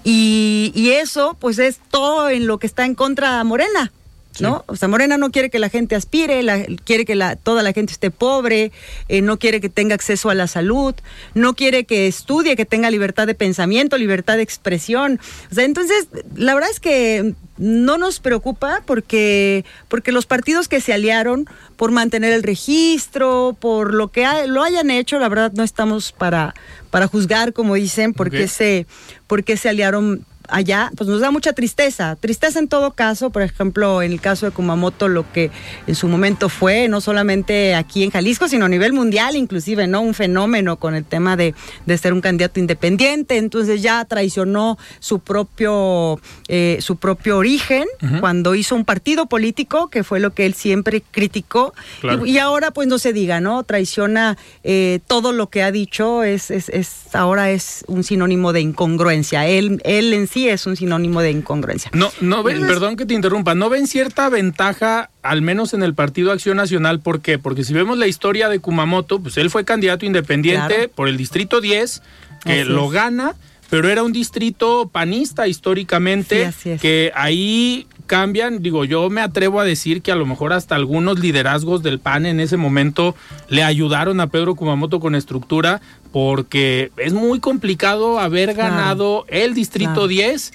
[0.04, 3.92] Y, y eso pues es todo en lo que está en contra de Morena.
[4.40, 4.64] ¿No?
[4.68, 7.74] O sea, Morena no quiere que la gente aspire, la, quiere que la, toda la
[7.74, 8.72] gente esté pobre,
[9.08, 10.96] eh, no quiere que tenga acceso a la salud,
[11.34, 15.20] no quiere que estudie, que tenga libertad de pensamiento, libertad de expresión.
[15.52, 20.80] O sea, entonces, la verdad es que no nos preocupa porque, porque los partidos que
[20.80, 25.52] se aliaron por mantener el registro, por lo que ha, lo hayan hecho, la verdad
[25.54, 26.54] no estamos para,
[26.90, 28.48] para juzgar, como dicen, porque okay.
[28.48, 28.88] se,
[29.28, 32.16] porque se aliaron allá, pues nos da mucha tristeza.
[32.16, 35.52] Tristeza en todo caso, por ejemplo, en el caso de Kumamoto, lo que
[35.88, 40.02] en su momento fue, no solamente aquí en Jalisco, sino a nivel mundial, inclusive, ¿no?
[40.02, 41.54] Un fenómeno con el tema de,
[41.86, 43.38] de ser un candidato independiente.
[43.38, 48.20] Entonces ya traicionó su propio, eh, su propio origen uh -huh.
[48.20, 51.74] cuando hizo un partido político, que fue lo que él siempre criticó.
[52.02, 52.26] Claro.
[52.26, 53.64] Y, y, ahora, pues no se diga, ¿no?
[53.64, 58.62] Traiciona eh, todo lo que ha dicho, es, es, es, ahora es un sinónimo de
[58.62, 59.48] incongruencia.
[59.48, 61.92] Él, él en sí es un sinónimo de incongruencia.
[61.94, 65.94] No, no ven, perdón que te interrumpa, ¿no ven cierta ventaja, al menos en el
[65.94, 67.00] Partido Acción Nacional?
[67.00, 67.38] ¿Por qué?
[67.38, 70.92] Porque si vemos la historia de Kumamoto, pues él fue candidato independiente claro.
[70.96, 72.02] por el Distrito 10,
[72.46, 72.92] que Así lo es.
[72.92, 73.36] gana,
[73.70, 79.64] pero era un distrito panista históricamente, sí, que ahí cambian, digo, yo me atrevo a
[79.64, 83.16] decir que a lo mejor hasta algunos liderazgos del PAN en ese momento
[83.50, 85.80] le ayudaron a Pedro Kumamoto con estructura,
[86.12, 89.44] porque es muy complicado haber ganado claro.
[89.44, 90.08] el Distrito claro.
[90.08, 90.54] 10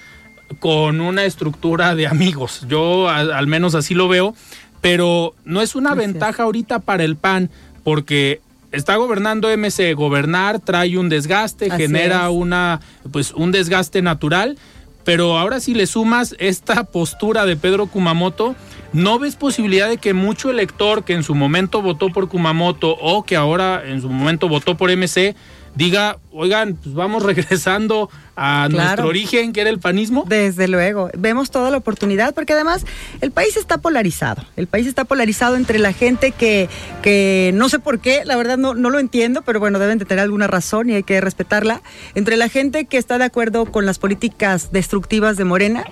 [0.58, 2.66] con una estructura de amigos.
[2.68, 4.34] Yo al, al menos así lo veo,
[4.80, 6.12] pero no es una Gracias.
[6.12, 7.50] ventaja ahorita para el PAN,
[7.82, 8.40] porque
[8.72, 12.32] está gobernando MC, gobernar trae un desgaste, así genera es.
[12.32, 14.58] una pues un desgaste natural
[15.04, 18.54] pero ahora si le sumas esta postura de Pedro Kumamoto,
[18.92, 23.24] ¿no ves posibilidad de que mucho elector que en su momento votó por Kumamoto o
[23.24, 25.36] que ahora en su momento votó por MC
[25.74, 28.86] diga, oigan, pues vamos regresando a claro.
[28.86, 30.24] nuestro origen, que era el panismo?
[30.26, 32.84] Desde luego, vemos toda la oportunidad, porque además
[33.20, 34.44] el país está polarizado.
[34.56, 36.68] El país está polarizado entre la gente que,
[37.02, 40.04] que no sé por qué, la verdad no, no lo entiendo, pero bueno, deben de
[40.04, 41.82] tener alguna razón y hay que respetarla.
[42.14, 45.84] Entre la gente que está de acuerdo con las políticas destructivas de Morena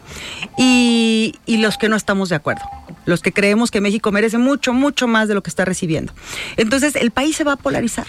[0.59, 2.63] y, y los que no estamos de acuerdo
[3.05, 6.13] los que creemos que México merece mucho, mucho más de lo que está recibiendo.
[6.57, 8.07] Entonces, el país se va a polarizar.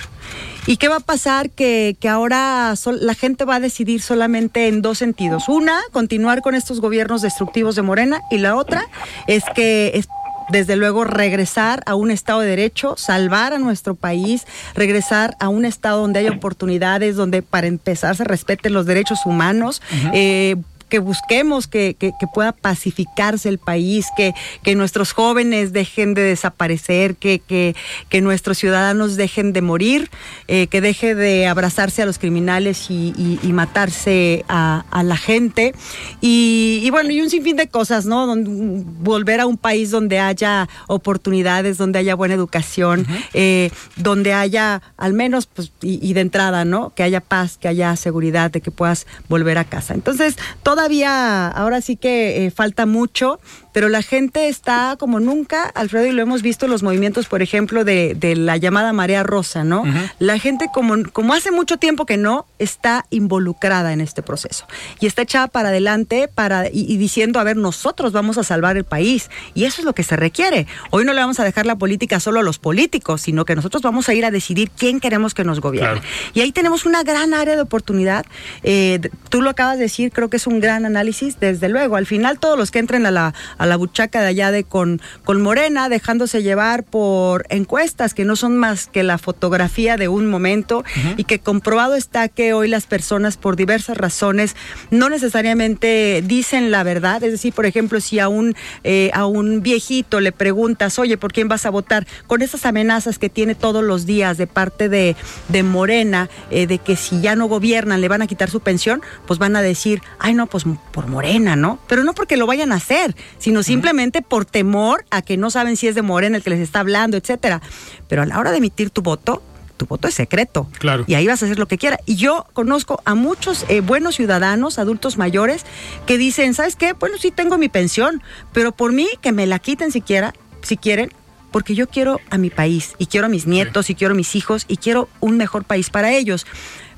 [0.66, 1.50] ¿Y qué va a pasar?
[1.50, 5.50] Que, que ahora sol, la gente va a decidir solamente en dos sentidos.
[5.50, 8.88] Una, continuar con estos gobiernos destructivos de Morena y la otra
[9.28, 10.08] es que es
[10.50, 14.46] desde luego regresar a un Estado de Derecho, salvar a nuestro país,
[14.76, 19.82] regresar a un Estado donde haya oportunidades, donde para empezar se respeten los derechos humanos,
[19.92, 20.12] uh -huh.
[20.14, 20.56] eh,
[20.94, 27.16] que busquemos que, que, pueda pacificarse el país, que, que nuestros jóvenes dejen de desaparecer,
[27.16, 27.76] que, que,
[28.10, 30.12] que nuestros ciudadanos dejen de morir,
[30.48, 35.74] eh, que deje de abrazarse a los criminales y, y, matarse a, a, la gente.
[36.22, 38.36] Y, y, bueno, y un sinfín de cosas, ¿no?
[38.36, 45.14] volver a un país donde haya oportunidades, donde haya buena educación, eh, donde haya al
[45.14, 46.92] menos, pues, y, de entrada, ¿no?
[46.94, 49.96] Que haya paz, que haya seguridad de que puedas volver a casa.
[49.96, 50.38] Entonces,
[50.84, 53.40] todavía, ahora sí que eh, falta mucho
[53.74, 57.42] pero la gente está como nunca, Alfredo, y lo hemos visto en los movimientos, por
[57.42, 59.84] ejemplo, de, de la llamada marea rosa, ¿no?
[60.20, 64.66] La gente, como, como hace mucho tiempo que no, está involucrada en este proceso
[65.00, 68.84] y está echada para adelante para, y, diciendo, a ver, nosotros vamos a salvar el
[68.84, 69.30] país.
[69.56, 70.68] Y eso es lo que se requiere.
[70.92, 73.82] Hoy no le vamos a dejar la política solo a los políticos, sino que nosotros
[73.82, 76.02] vamos a ir a decidir quién queremos que nos gobierne.
[76.34, 78.26] Y ahí tenemos una gran área de oportunidad.
[78.62, 79.00] Eh,
[79.30, 81.40] tú lo acabas de decir, creo que es un gran análisis.
[81.40, 84.52] Desde luego, al final todos los que entren a la a la buchaca de allá
[84.52, 89.98] de con, con Morena, dejándose llevar por encuestas que no son más que la fotografía
[89.98, 90.84] de un momento
[91.18, 94.56] y que comprobado está que hoy las personas por diversas razones
[94.92, 97.24] no necesariamente dicen la verdad.
[97.24, 101.34] Es decir, por ejemplo, si a un, eh, a un viejito le preguntas, oye, ¿por
[101.34, 102.08] quién vas a votar?
[102.28, 105.16] Con esas amenazas que tiene todos los días de parte de,
[105.50, 109.02] de Morena, eh, de que si ya no gobiernan le van a quitar su pensión,
[109.28, 111.80] pues van a decir, ay, no, pues por Morena, ¿no?
[111.88, 115.52] Pero no porque lo vayan a hacer, sino sino simplemente por temor a que no
[115.52, 117.62] saben si es de Morena el que les está hablando, etcétera.
[118.08, 119.44] Pero a la hora de emitir tu voto,
[119.78, 120.68] tu voto es secreto.
[120.80, 121.04] Claro.
[121.06, 122.00] Y ahí vas a hacer lo que quieras.
[122.08, 125.68] Y yo conozco a muchos eh, buenos ciudadanos, adultos mayores,
[126.08, 126.94] que dicen, ¿sabes qué?
[126.94, 128.24] Bueno, sí tengo mi pensión,
[128.54, 130.34] pero por mí que me la quiten siquiera,
[130.64, 131.12] si quieren,
[131.52, 134.36] porque yo quiero a mi país y quiero a mis nietos y quiero a mis
[134.36, 136.48] hijos y quiero un mejor país para ellos.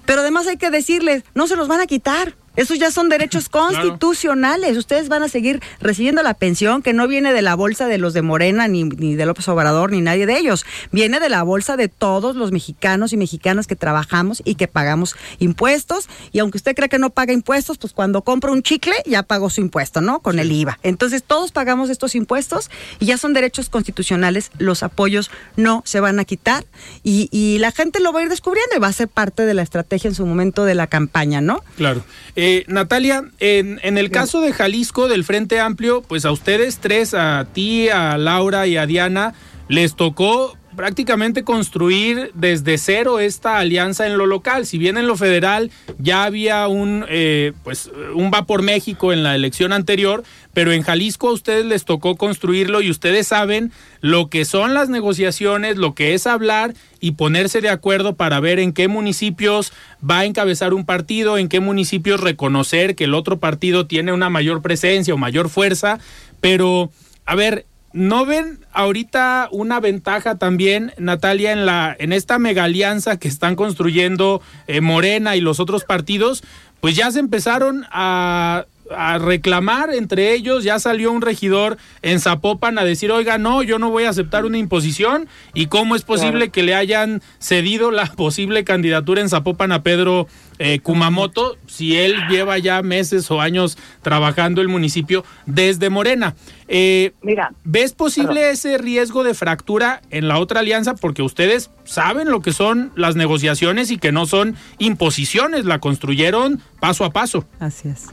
[0.06, 2.34] Pero además hay que decirles, no se los van a quitar.
[2.56, 4.78] Esos ya son derechos constitucionales.
[4.78, 8.14] Ustedes van a seguir recibiendo la pensión que no viene de la bolsa de los
[8.14, 10.66] de Morena, ni, ni, de López Obrador, ni nadie de ellos.
[10.92, 15.16] Viene de la bolsa de todos los mexicanos y mexicanas que trabajamos y que pagamos
[15.40, 16.08] impuestos.
[16.32, 19.50] Y aunque usted cree que no paga impuestos, pues cuando compra un chicle ya pagó
[19.50, 20.20] su impuesto, ¿no?
[20.20, 20.80] Con el IVA.
[20.84, 24.52] Entonces todos pagamos estos impuestos y ya son derechos constitucionales.
[24.58, 26.66] Los apoyos no se van a quitar
[27.04, 29.54] y, y la gente lo va a ir descubriendo y va a ser parte de
[29.54, 31.62] la estrategia en su momento de la campaña, ¿no?
[31.76, 32.04] Claro.
[32.36, 37.14] Eh, Natalia, en, en, el caso de Jalisco, del Frente Amplio, pues a ustedes tres,
[37.14, 39.34] a ti, a Laura y a Diana,
[39.68, 44.66] les tocó prácticamente construir desde cero esta alianza en lo local.
[44.66, 49.24] Si bien en lo federal ya había un, eh, pues, un va por México en
[49.24, 50.24] la elección anterior,
[50.54, 53.72] pero en Jalisco a ustedes les tocó construirlo y ustedes saben
[54.02, 58.60] lo que son las negociaciones, lo que es hablar y ponerse de acuerdo para ver
[58.60, 59.74] en qué municipios
[60.08, 64.30] va a encabezar un partido, en qué municipios reconocer que el otro partido tiene una
[64.30, 66.00] mayor presencia o mayor fuerza,
[66.42, 66.92] pero
[67.26, 67.66] a ver,
[67.96, 73.56] ¿No ven ahorita una ventaja también, Natalia, en la en esta mega alianza que están
[73.56, 76.44] construyendo eh, Morena y los otros partidos?
[76.82, 82.78] Pues ya se empezaron a a reclamar entre ellos, ya salió un regidor en Zapopan
[82.78, 86.50] a decir, oiga, no, yo no voy a aceptar una imposición y cómo es posible
[86.50, 90.28] que le hayan cedido la posible candidatura en Zapopan a Pedro
[90.60, 96.36] eh, Kumamoto si él lleva ya meses o años trabajando el municipio desde Morena.
[96.68, 100.96] Eh, Mira, ¿Ves posible ese riesgo de fractura en la otra alianza?
[100.96, 106.62] Porque ustedes saben lo que son las negociaciones y que no son imposiciones, la construyeron
[106.80, 107.46] paso a paso.
[107.60, 108.08] Así es.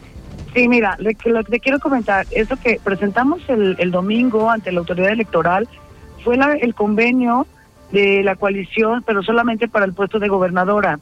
[0.54, 4.80] Sí, mira, lo que te quiero comentar, eso que presentamos el, el domingo ante la
[4.80, 5.66] autoridad electoral
[6.22, 7.46] fue el convenio
[7.90, 10.98] de la coalición, pero solamente para el puesto de gobernadora,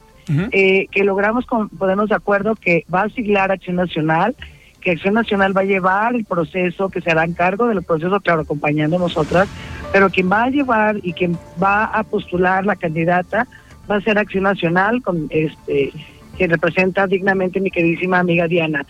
[0.51, 4.35] eh, que logramos con, ponernos de acuerdo que va a siglar Acción Nacional,
[4.81, 8.19] que Acción Nacional va a llevar el proceso, que se hará en cargo del proceso,
[8.19, 9.47] claro, acompañando a nosotras,
[9.93, 13.47] pero quien va a llevar y quien va a postular la candidata
[13.89, 15.91] va a ser Acción Nacional con este
[16.37, 18.85] que representa dignamente mi queridísima amiga Diana.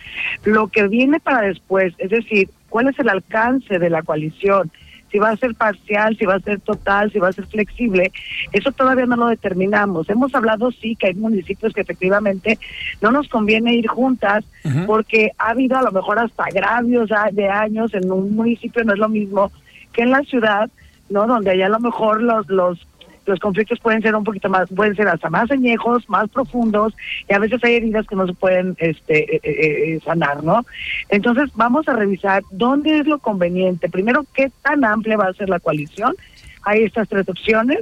[0.46, 4.72] Lo que viene para después, es decir, cuál es el alcance de la coalición,
[5.12, 8.12] si va a ser parcial, si va a ser total, si va a ser flexible,
[8.52, 10.10] eso todavía no lo determinamos.
[10.10, 12.58] Hemos hablado sí que hay municipios que efectivamente
[13.02, 14.46] no nos conviene ir juntas
[14.88, 19.00] porque ha habido a lo mejor hasta agravios de años en un municipio no es
[19.00, 19.52] lo mismo
[19.92, 20.70] que en la ciudad,
[21.10, 21.28] ¿no?
[21.28, 22.80] Donde allá a lo mejor los los
[23.26, 26.94] los conflictos pueden ser un poquito más, pueden ser hasta más añejos, más profundos,
[27.30, 30.66] y a veces hay heridas que no se pueden este, eh, eh, eh, sanar, ¿no?
[31.10, 33.90] Entonces vamos a revisar dónde es lo conveniente.
[33.90, 36.16] Primero, qué tan amplia va a ser la coalición.
[36.64, 37.80] Hay estas tres opciones,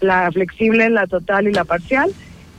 [0.00, 2.10] la flexible, la total y la parcial.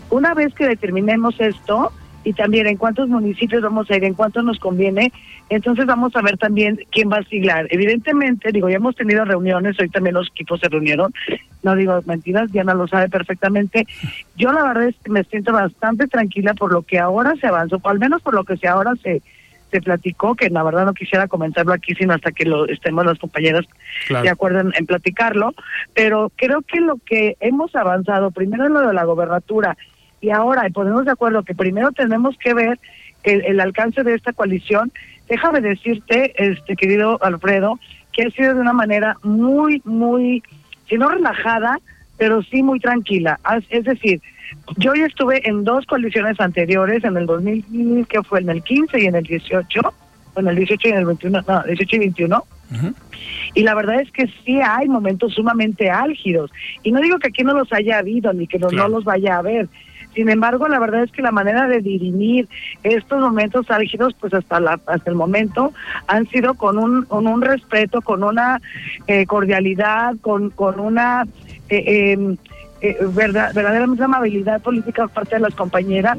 [0.09, 1.91] Una vez que determinemos esto,
[2.23, 5.11] y también en cuántos municipios vamos a ir, en cuántos nos conviene.
[5.49, 7.67] Entonces vamos a ver también quién va a siglar.
[7.71, 11.13] Evidentemente, digo, ya hemos tenido reuniones, hoy también los equipos se reunieron,
[11.63, 13.87] no digo mentiras, Diana lo sabe perfectamente.
[14.35, 17.79] Yo la verdad es que me siento bastante tranquila por lo que ahora se avanzó,
[17.83, 19.21] al menos por lo que se ahora se
[19.71, 23.19] se platicó, que la verdad no quisiera comentarlo aquí, sino hasta que lo estemos las
[23.19, 23.65] compañeras
[24.09, 25.53] de acuerdo en, platicarlo,
[25.93, 29.77] pero creo que lo que hemos avanzado, primero en lo de la gobernatura,
[30.21, 32.79] y ahora ponemos de acuerdo que primero tenemos que ver
[33.23, 34.91] el, el alcance de esta coalición,
[35.27, 37.79] déjame decirte, este querido Alfredo,
[38.11, 40.43] que ha sido de una manera muy, muy,
[40.87, 41.79] si no relajada,
[42.17, 43.39] pero sí muy tranquila.
[43.69, 44.21] Es decir,
[44.77, 48.99] yo ya estuve en dos coaliciones anteriores, en el 2000, que fue en el 15
[48.99, 49.81] y en el 18,
[50.35, 52.43] en el 18 y en el 21, no, 18 y 21.
[53.55, 56.51] Y la verdad es que sí hay momentos sumamente álgidos.
[56.83, 59.35] Y no digo que aquí no los haya habido ni que no, no los vaya
[59.35, 59.67] a haber.
[60.13, 62.47] Sin embargo, la verdad es que la manera de dirimir
[62.83, 65.71] estos momentos álgidos, pues hasta la, hasta el momento,
[66.07, 68.61] han sido con un, con un respeto, con una
[69.07, 71.27] eh, cordialidad, con, con una
[71.69, 72.37] eh, em,
[72.81, 76.17] eh, verdaderamente amabilidad política por parte de las compañeras,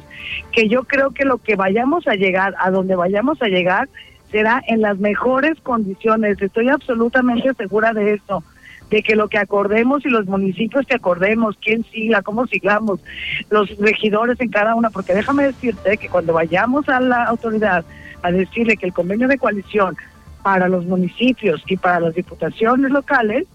[0.53, 3.88] que yo creo que lo que vayamos a llegar, a donde vayamos a llegar,
[4.30, 6.41] será en las mejores condiciones.
[6.41, 8.45] Estoy absolutamente segura de eso
[8.91, 13.01] de que lo que acordemos y los municipios que acordemos, quién sigla, cómo sigamos,
[13.49, 17.84] los regidores en cada una, porque déjame decirte que cuando vayamos a la autoridad
[18.22, 19.97] a decirle que el convenio de coalición
[20.43, 23.47] para los municipios y para las diputaciones locales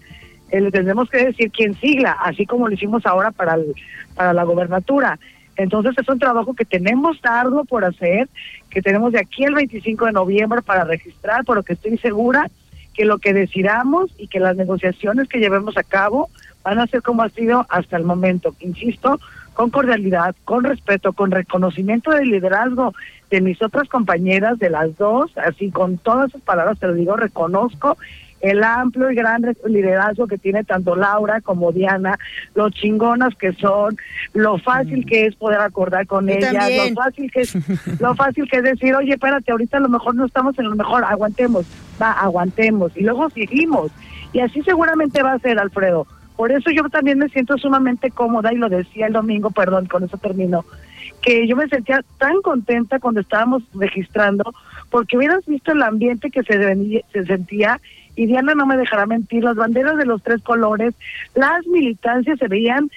[0.50, 3.74] eh, le tendremos que decir quién sigla, así como lo hicimos ahora para, el,
[4.14, 5.18] para la gobernatura.
[5.56, 8.28] Entonces es un trabajo que tenemos tardo por hacer,
[8.70, 12.48] que tenemos de aquí el 25 de noviembre para registrar, pero que estoy segura
[12.96, 16.30] que lo que decidamos y que las negociaciones que llevemos a cabo
[16.64, 18.54] van a ser como ha sido hasta el momento.
[18.60, 19.20] Insisto,
[19.54, 22.94] con cordialidad, con respeto, con reconocimiento del liderazgo
[23.30, 27.16] de mis otras compañeras, de las dos, así con todas sus palabras te lo digo,
[27.16, 27.96] reconozco
[28.40, 32.18] el amplio y gran liderazgo que tiene tanto Laura como Diana,
[32.54, 33.96] lo chingonas que son,
[34.34, 35.08] lo fácil mm.
[35.08, 37.54] que es poder acordar con ellas, lo fácil que es,
[38.00, 40.76] lo fácil que es decir, oye, espérate, ahorita a lo mejor no estamos en lo
[40.76, 41.66] mejor, aguantemos,
[42.00, 43.90] va, aguantemos, y luego seguimos.
[44.32, 46.06] Y así seguramente va a ser, Alfredo.
[46.36, 50.04] Por eso yo también me siento sumamente cómoda, y lo decía el domingo, perdón, con
[50.04, 50.66] eso termino,
[51.22, 54.52] que yo me sentía tan contenta cuando estábamos registrando,
[54.90, 57.80] porque hubieras visto el ambiente que se, se sentía
[58.16, 60.94] y Diana no me dejará mentir, las banderas de los tres colores,
[61.34, 62.90] las militancias se veían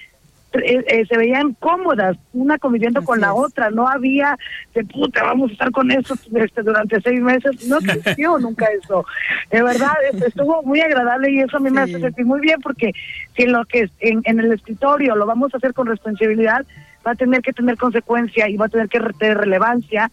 [0.52, 4.36] eh, eh, se veían cómodas, una conviviendo con la otra, no había
[4.74, 9.06] de puta, vamos a estar con eso este, durante seis meses, no existió nunca eso.
[9.52, 9.94] De verdad,
[10.26, 12.90] estuvo muy agradable y eso a mí me hace sentir muy bien porque
[13.36, 16.66] si en lo que en, en el escritorio lo vamos a hacer con responsabilidad,
[17.06, 20.10] va a tener que tener consecuencia y va a tener que tener relevancia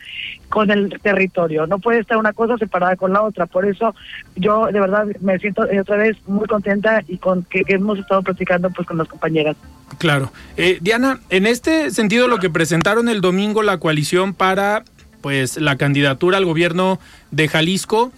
[0.50, 1.68] con el territorio.
[1.68, 3.46] No puede estar una cosa separada con la otra.
[3.46, 3.94] Por eso
[4.36, 8.70] yo de verdad me siento otra vez muy contenta y con que, hemos estado platicando
[8.70, 9.56] pues con las compañeras.
[9.98, 10.32] Claro.
[10.56, 14.84] Eh, Diana, en este sentido lo que presentaron el domingo la coalición para
[15.22, 17.00] pues la candidatura al gobierno
[17.32, 18.12] de Jalisco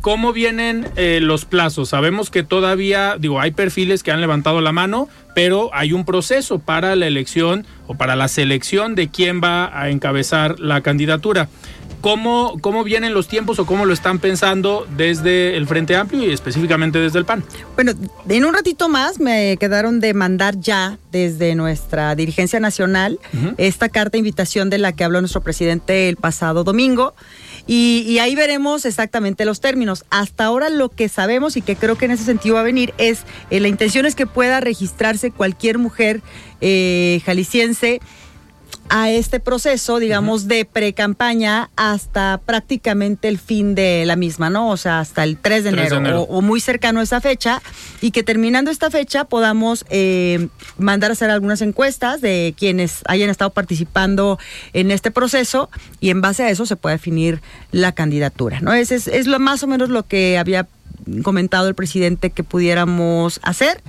[0.00, 1.90] ¿Cómo vienen eh, los plazos?
[1.90, 6.58] Sabemos que todavía, digo, hay perfiles que han levantado la mano, pero hay un proceso
[6.58, 11.48] para la elección o para la selección de quién va a encabezar la candidatura.
[12.00, 16.32] ¿Cómo, ¿Cómo vienen los tiempos o cómo lo están pensando desde el Frente Amplio y
[16.32, 17.42] específicamente desde el PAN?
[17.74, 17.92] Bueno,
[18.28, 23.18] en un ratito más me quedaron de mandar ya desde nuestra dirigencia nacional
[23.56, 27.14] esta carta de invitación de la que habló nuestro presidente el pasado domingo.
[27.66, 30.04] Y, ahí veremos exactamente los términos.
[30.10, 32.94] Hasta ahora lo que sabemos y que creo que en ese sentido va a venir
[32.98, 36.22] es, eh, la intención es que pueda registrarse cualquier mujer
[36.60, 38.00] eh, jalisciense
[38.88, 44.70] a este proceso, digamos, de pre-campaña hasta prácticamente el fin de la misma, ¿no?
[44.70, 47.62] O sea, hasta el 3 de enero, O, muy cercano a esa fecha
[48.00, 50.48] y que terminando esta fecha podamos eh,
[50.78, 54.38] mandar a hacer algunas encuestas de quienes hayan estado participando
[54.72, 57.40] en este proceso y en base a eso se puede definir
[57.72, 58.72] la candidatura, ¿no?
[58.72, 60.66] Es, es, es lo más o menos lo que había
[61.22, 63.82] comentado el presidente que pudiéramos hacer.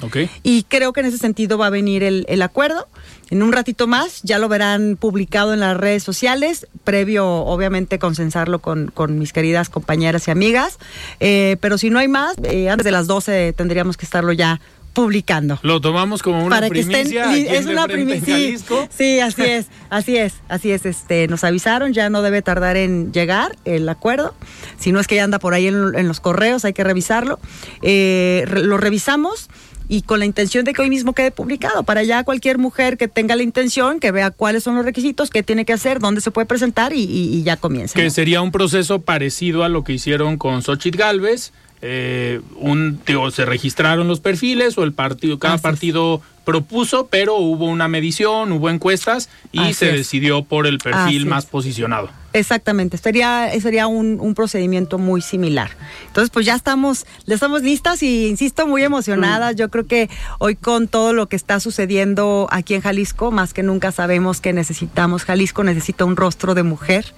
[0.43, 2.87] Y creo que en ese sentido va a venir el, el, acuerdo.
[3.29, 8.59] En un ratito más ya lo verán publicado en las redes sociales, previo obviamente consensarlo
[8.59, 10.77] con, con mis queridas compañeras y amigas.
[11.19, 14.61] Eh, pero si no hay más, eh, antes de las 12 tendríamos que estarlo ya
[14.97, 15.59] publicando.
[15.61, 17.33] Lo tomamos como una Para que estén, primicia.
[17.57, 18.35] es una primicia.
[18.35, 18.57] Sí,
[18.89, 20.85] sí, así es, así es, así es.
[20.85, 24.33] Este, nos avisaron, ya no debe tardar en llegar el acuerdo.
[24.77, 27.39] Si no es que ya anda por ahí en, en los correos, hay que revisarlo.
[27.81, 29.49] Eh, lo revisamos
[29.89, 33.07] y con la intención de que hoy mismo quede publicado para ya cualquier mujer que
[33.07, 36.29] tenga la intención, que vea cuáles son los requisitos, qué tiene que hacer, dónde se
[36.31, 37.93] puede presentar y, y- y ya comienza.
[37.93, 38.09] Que ¿no?
[38.09, 41.53] sería un proceso parecido a lo que hicieron con Xochitl Galvez.
[41.81, 45.63] Eh, un, digo, se registraron los perfiles o el partido, cada Así es.
[45.63, 49.95] partido propuso, pero hubo una medición, hubo encuestas y Así se es.
[49.97, 51.25] decidió por el perfil Así es.
[51.25, 52.09] más posicionado.
[52.37, 55.71] Exactamente, sería, sería un, un procedimiento muy similar.
[56.07, 59.55] Entonces, pues ya estamos, ya estamos listas y insisto, muy emocionadas.
[59.55, 60.09] Yo creo que
[60.39, 64.53] hoy con todo lo que está sucediendo aquí en Jalisco, más que nunca sabemos que
[64.53, 67.13] necesitamos, Jalisco necesita un rostro de mujer.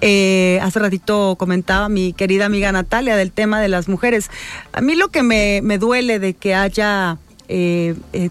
[0.00, 4.30] Eh, hace ratito comentaba mi querida amiga Natalia del tema de las mujeres.
[4.72, 7.18] A mí lo que me, me duele de que haya...
[7.48, 8.30] eh, eh,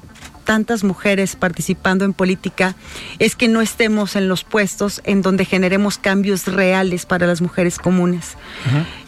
[0.52, 2.76] tantas mujeres participando en política
[3.20, 7.78] es que no estemos en los puestos en donde generemos cambios reales para las mujeres
[7.78, 8.36] comunes.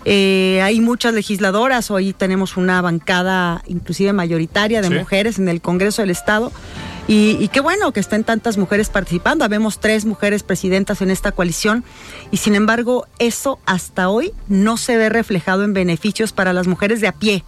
[0.06, 4.94] Eh, hay muchas legisladoras, hoy tenemos una bancada inclusive mayoritaria de Sí.
[4.94, 6.54] mujeres en el Congreso del Estado.
[7.10, 9.44] Y, y qué bueno que estén tantas mujeres participando.
[9.44, 11.84] Habemos tres mujeres presidentas en esta coalición
[12.32, 17.02] y sin embargo eso hasta hoy no se ve reflejado en beneficios para las mujeres
[17.02, 17.44] de a pie.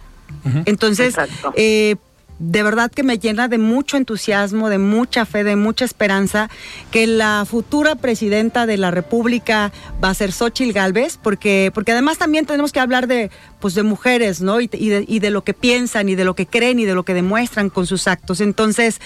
[0.66, 1.14] Entonces,
[1.54, 1.96] eh,
[2.38, 6.50] de verdad que me llena de mucho entusiasmo, de mucha fe, de mucha esperanza
[6.90, 9.72] que la futura presidenta de la República
[10.02, 13.30] va a ser Xochitl Galvez, porque, porque además también tenemos que hablar de,
[13.60, 14.60] pues, de mujeres, ¿no?
[14.60, 17.70] Y, de, lo que piensan, y de lo que creen, y de lo que demuestran
[17.70, 18.40] con sus actos.
[18.40, 19.00] Entonces,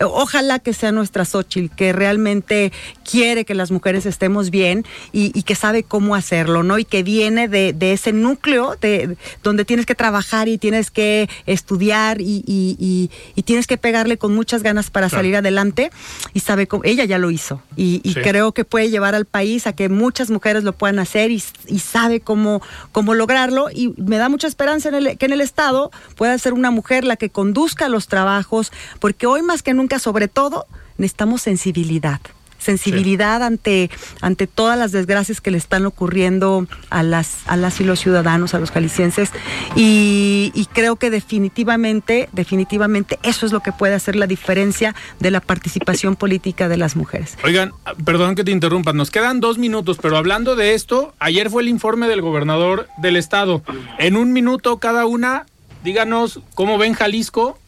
[0.00, 2.72] ojalá que sea nuestra Xochitl, que realmente
[3.08, 6.78] quiere que las mujeres estemos bien y, y que sabe cómo hacerlo, ¿no?
[6.78, 11.28] Y que viene de, de ese núcleo de, donde tienes que trabajar y tienes que
[11.46, 15.20] estudiar y, y- y- tienes que pegarle con muchas ganas para Claro.
[15.20, 15.90] salir adelante
[16.32, 18.14] y sabe cómo, ella ya lo hizo y, Sí.
[18.14, 21.78] creo que puede llevar al país a que muchas mujeres lo puedan hacer y, y
[21.80, 25.90] sabe cómo, cómo lograrlo y me da mucha esperanza en el- que en el Estado
[26.16, 30.28] pueda ser una mujer la que conduzca los trabajos porque hoy más que nunca sobre
[30.28, 30.66] todo
[30.98, 32.20] necesitamos sensibilidad
[32.64, 37.84] sensibilidad ante, ante todas las desgracias que le están ocurriendo a las, a las y
[37.84, 39.30] los ciudadanos, a los jaliscienses.
[39.76, 45.30] Y, y creo que definitivamente, definitivamente eso es lo que puede hacer la diferencia de
[45.30, 47.36] la participación política de las mujeres.
[47.44, 47.72] Oigan,
[48.04, 51.68] perdón que te interrumpa, nos quedan dos minutos, pero hablando de esto, ayer fue el
[51.68, 53.62] informe del gobernador del estado.
[53.98, 55.44] En un minuto cada una,
[55.82, 57.58] díganos cómo ven Jalisco,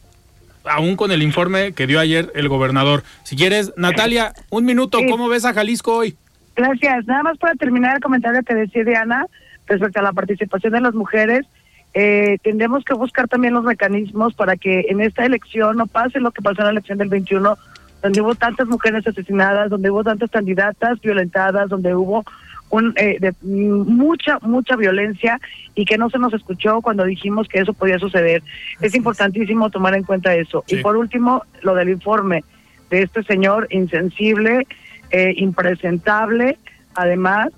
[0.69, 3.03] aún con el informe que dio ayer el gobernador.
[3.23, 6.15] Si quieres, Natalia, un minuto, ¿cómo ves a Jalisco hoy?
[6.55, 7.05] Gracias.
[7.05, 9.27] Nada más para terminar el comentario que decía Diana
[9.67, 11.45] respecto a la participación de las mujeres.
[11.93, 16.31] Eh, tendremos que buscar también los mecanismos para que en esta elección no pase lo
[16.31, 17.57] que pasó en la elección del 21,
[18.01, 22.23] donde hubo tantas mujeres asesinadas, donde hubo tantas candidatas violentadas, donde hubo
[22.69, 25.39] un, eh, de- mucha, mucha violencia
[25.75, 28.43] y que no se nos escuchó cuando dijimos que eso podía suceder.
[28.81, 30.63] Es importantísimo tomar en cuenta eso.
[30.67, 32.43] Y por último, lo del informe
[32.89, 34.67] de este señor insensible,
[35.11, 36.57] eh, impresentable,
[36.95, 37.49] además,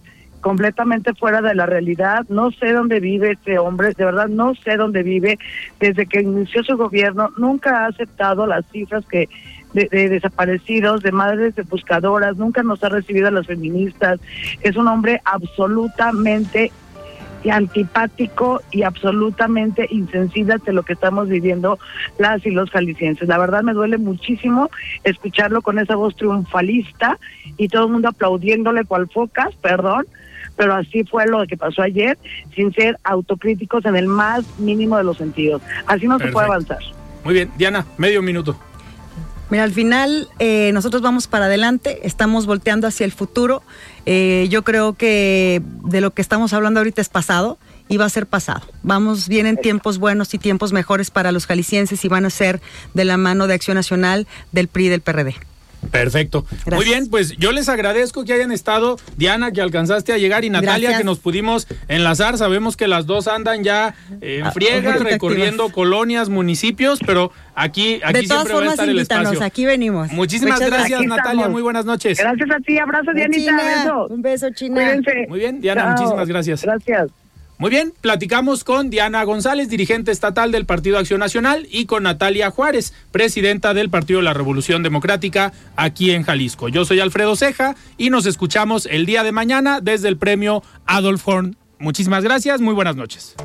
[0.41, 2.25] completamente fuera de la realidad.
[2.29, 5.37] No sé dónde vive este hombre, de verdad no sé dónde vive.
[5.79, 9.27] Desde que inició su gobierno, nunca ha aceptado las cifras que
[9.73, 14.19] de, de desaparecidos, de madres de buscadoras, nunca nos ha recibido a las feministas.
[14.61, 16.71] Es un hombre absolutamente
[17.49, 21.79] antipático y absolutamente insensible ante lo que estamos viviendo
[22.17, 23.29] las y los jaliscienses.
[23.29, 24.69] La verdad me duele muchísimo
[25.05, 27.17] escucharlo con esa voz triunfalista
[27.57, 30.05] y todo el mundo aplaudiéndole cual focas, perdón,
[30.57, 32.17] pero así fue lo que pasó ayer,
[32.53, 35.61] sin ser autocríticos en el más mínimo de los sentidos.
[35.85, 36.79] Así no se puede avanzar.
[37.23, 38.59] Muy bien, Diana, medio minuto.
[39.49, 43.63] Mira, al final eh, nosotros vamos para adelante, estamos volteando hacia el futuro.
[44.05, 48.09] Eh, yo creo que de lo que estamos hablando ahorita es pasado y va a
[48.09, 48.61] ser pasado.
[48.83, 52.61] Vamos, vienen tiempos buenos y tiempos mejores para los jaliscienses y van a ser
[52.93, 55.35] de la mano de Acción Nacional, del PRI y del PRD.
[55.91, 56.45] Perfecto.
[56.71, 60.49] Muy bien, pues yo les agradezco que hayan estado, Diana, que alcanzaste a llegar, y
[60.49, 60.97] Natalia, Gracias.
[60.99, 62.37] que nos pudimos enlazar.
[62.37, 67.99] Sabemos que las dos andan ya eh, en Ah, friega, recorriendo colonias, municipios, pero aquí,
[68.03, 69.43] aquí de todas siempre va a formas, estar el espacio.
[69.43, 70.11] aquí venimos.
[70.11, 71.31] Muchísimas Muchas gracias, Natalia.
[71.31, 71.49] estamos.
[71.49, 72.17] Muy buenas noches.
[72.19, 74.07] Gracias a ti, abrazo Dianita, China, beso.
[74.09, 74.75] Un beso, China.
[74.75, 75.25] Cuídense.
[75.29, 75.91] Muy bien, Diana, Chao.
[75.91, 76.61] muchísimas gracias.
[76.61, 77.09] Gracias.
[77.59, 82.51] Muy bien, platicamos con Diana González, dirigente estatal del Partido Acción Nacional, y con Natalia
[82.51, 86.69] Juárez, presidenta del Partido de la Revolución Democrática aquí en Jalisco.
[86.69, 91.27] Yo soy Alfredo Ceja y nos escuchamos el día de mañana desde el premio Adolf
[91.27, 91.57] Horn.
[91.79, 93.35] Muchísimas gracias, muy buenas noches.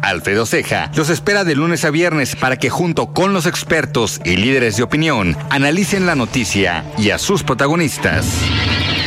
[0.00, 4.36] Alfredo Ceja, los espera de lunes a viernes para que junto con los expertos y
[4.36, 8.40] líderes de opinión analicen la noticia y a sus protagonistas.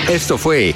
[0.08, 0.76] Esto fue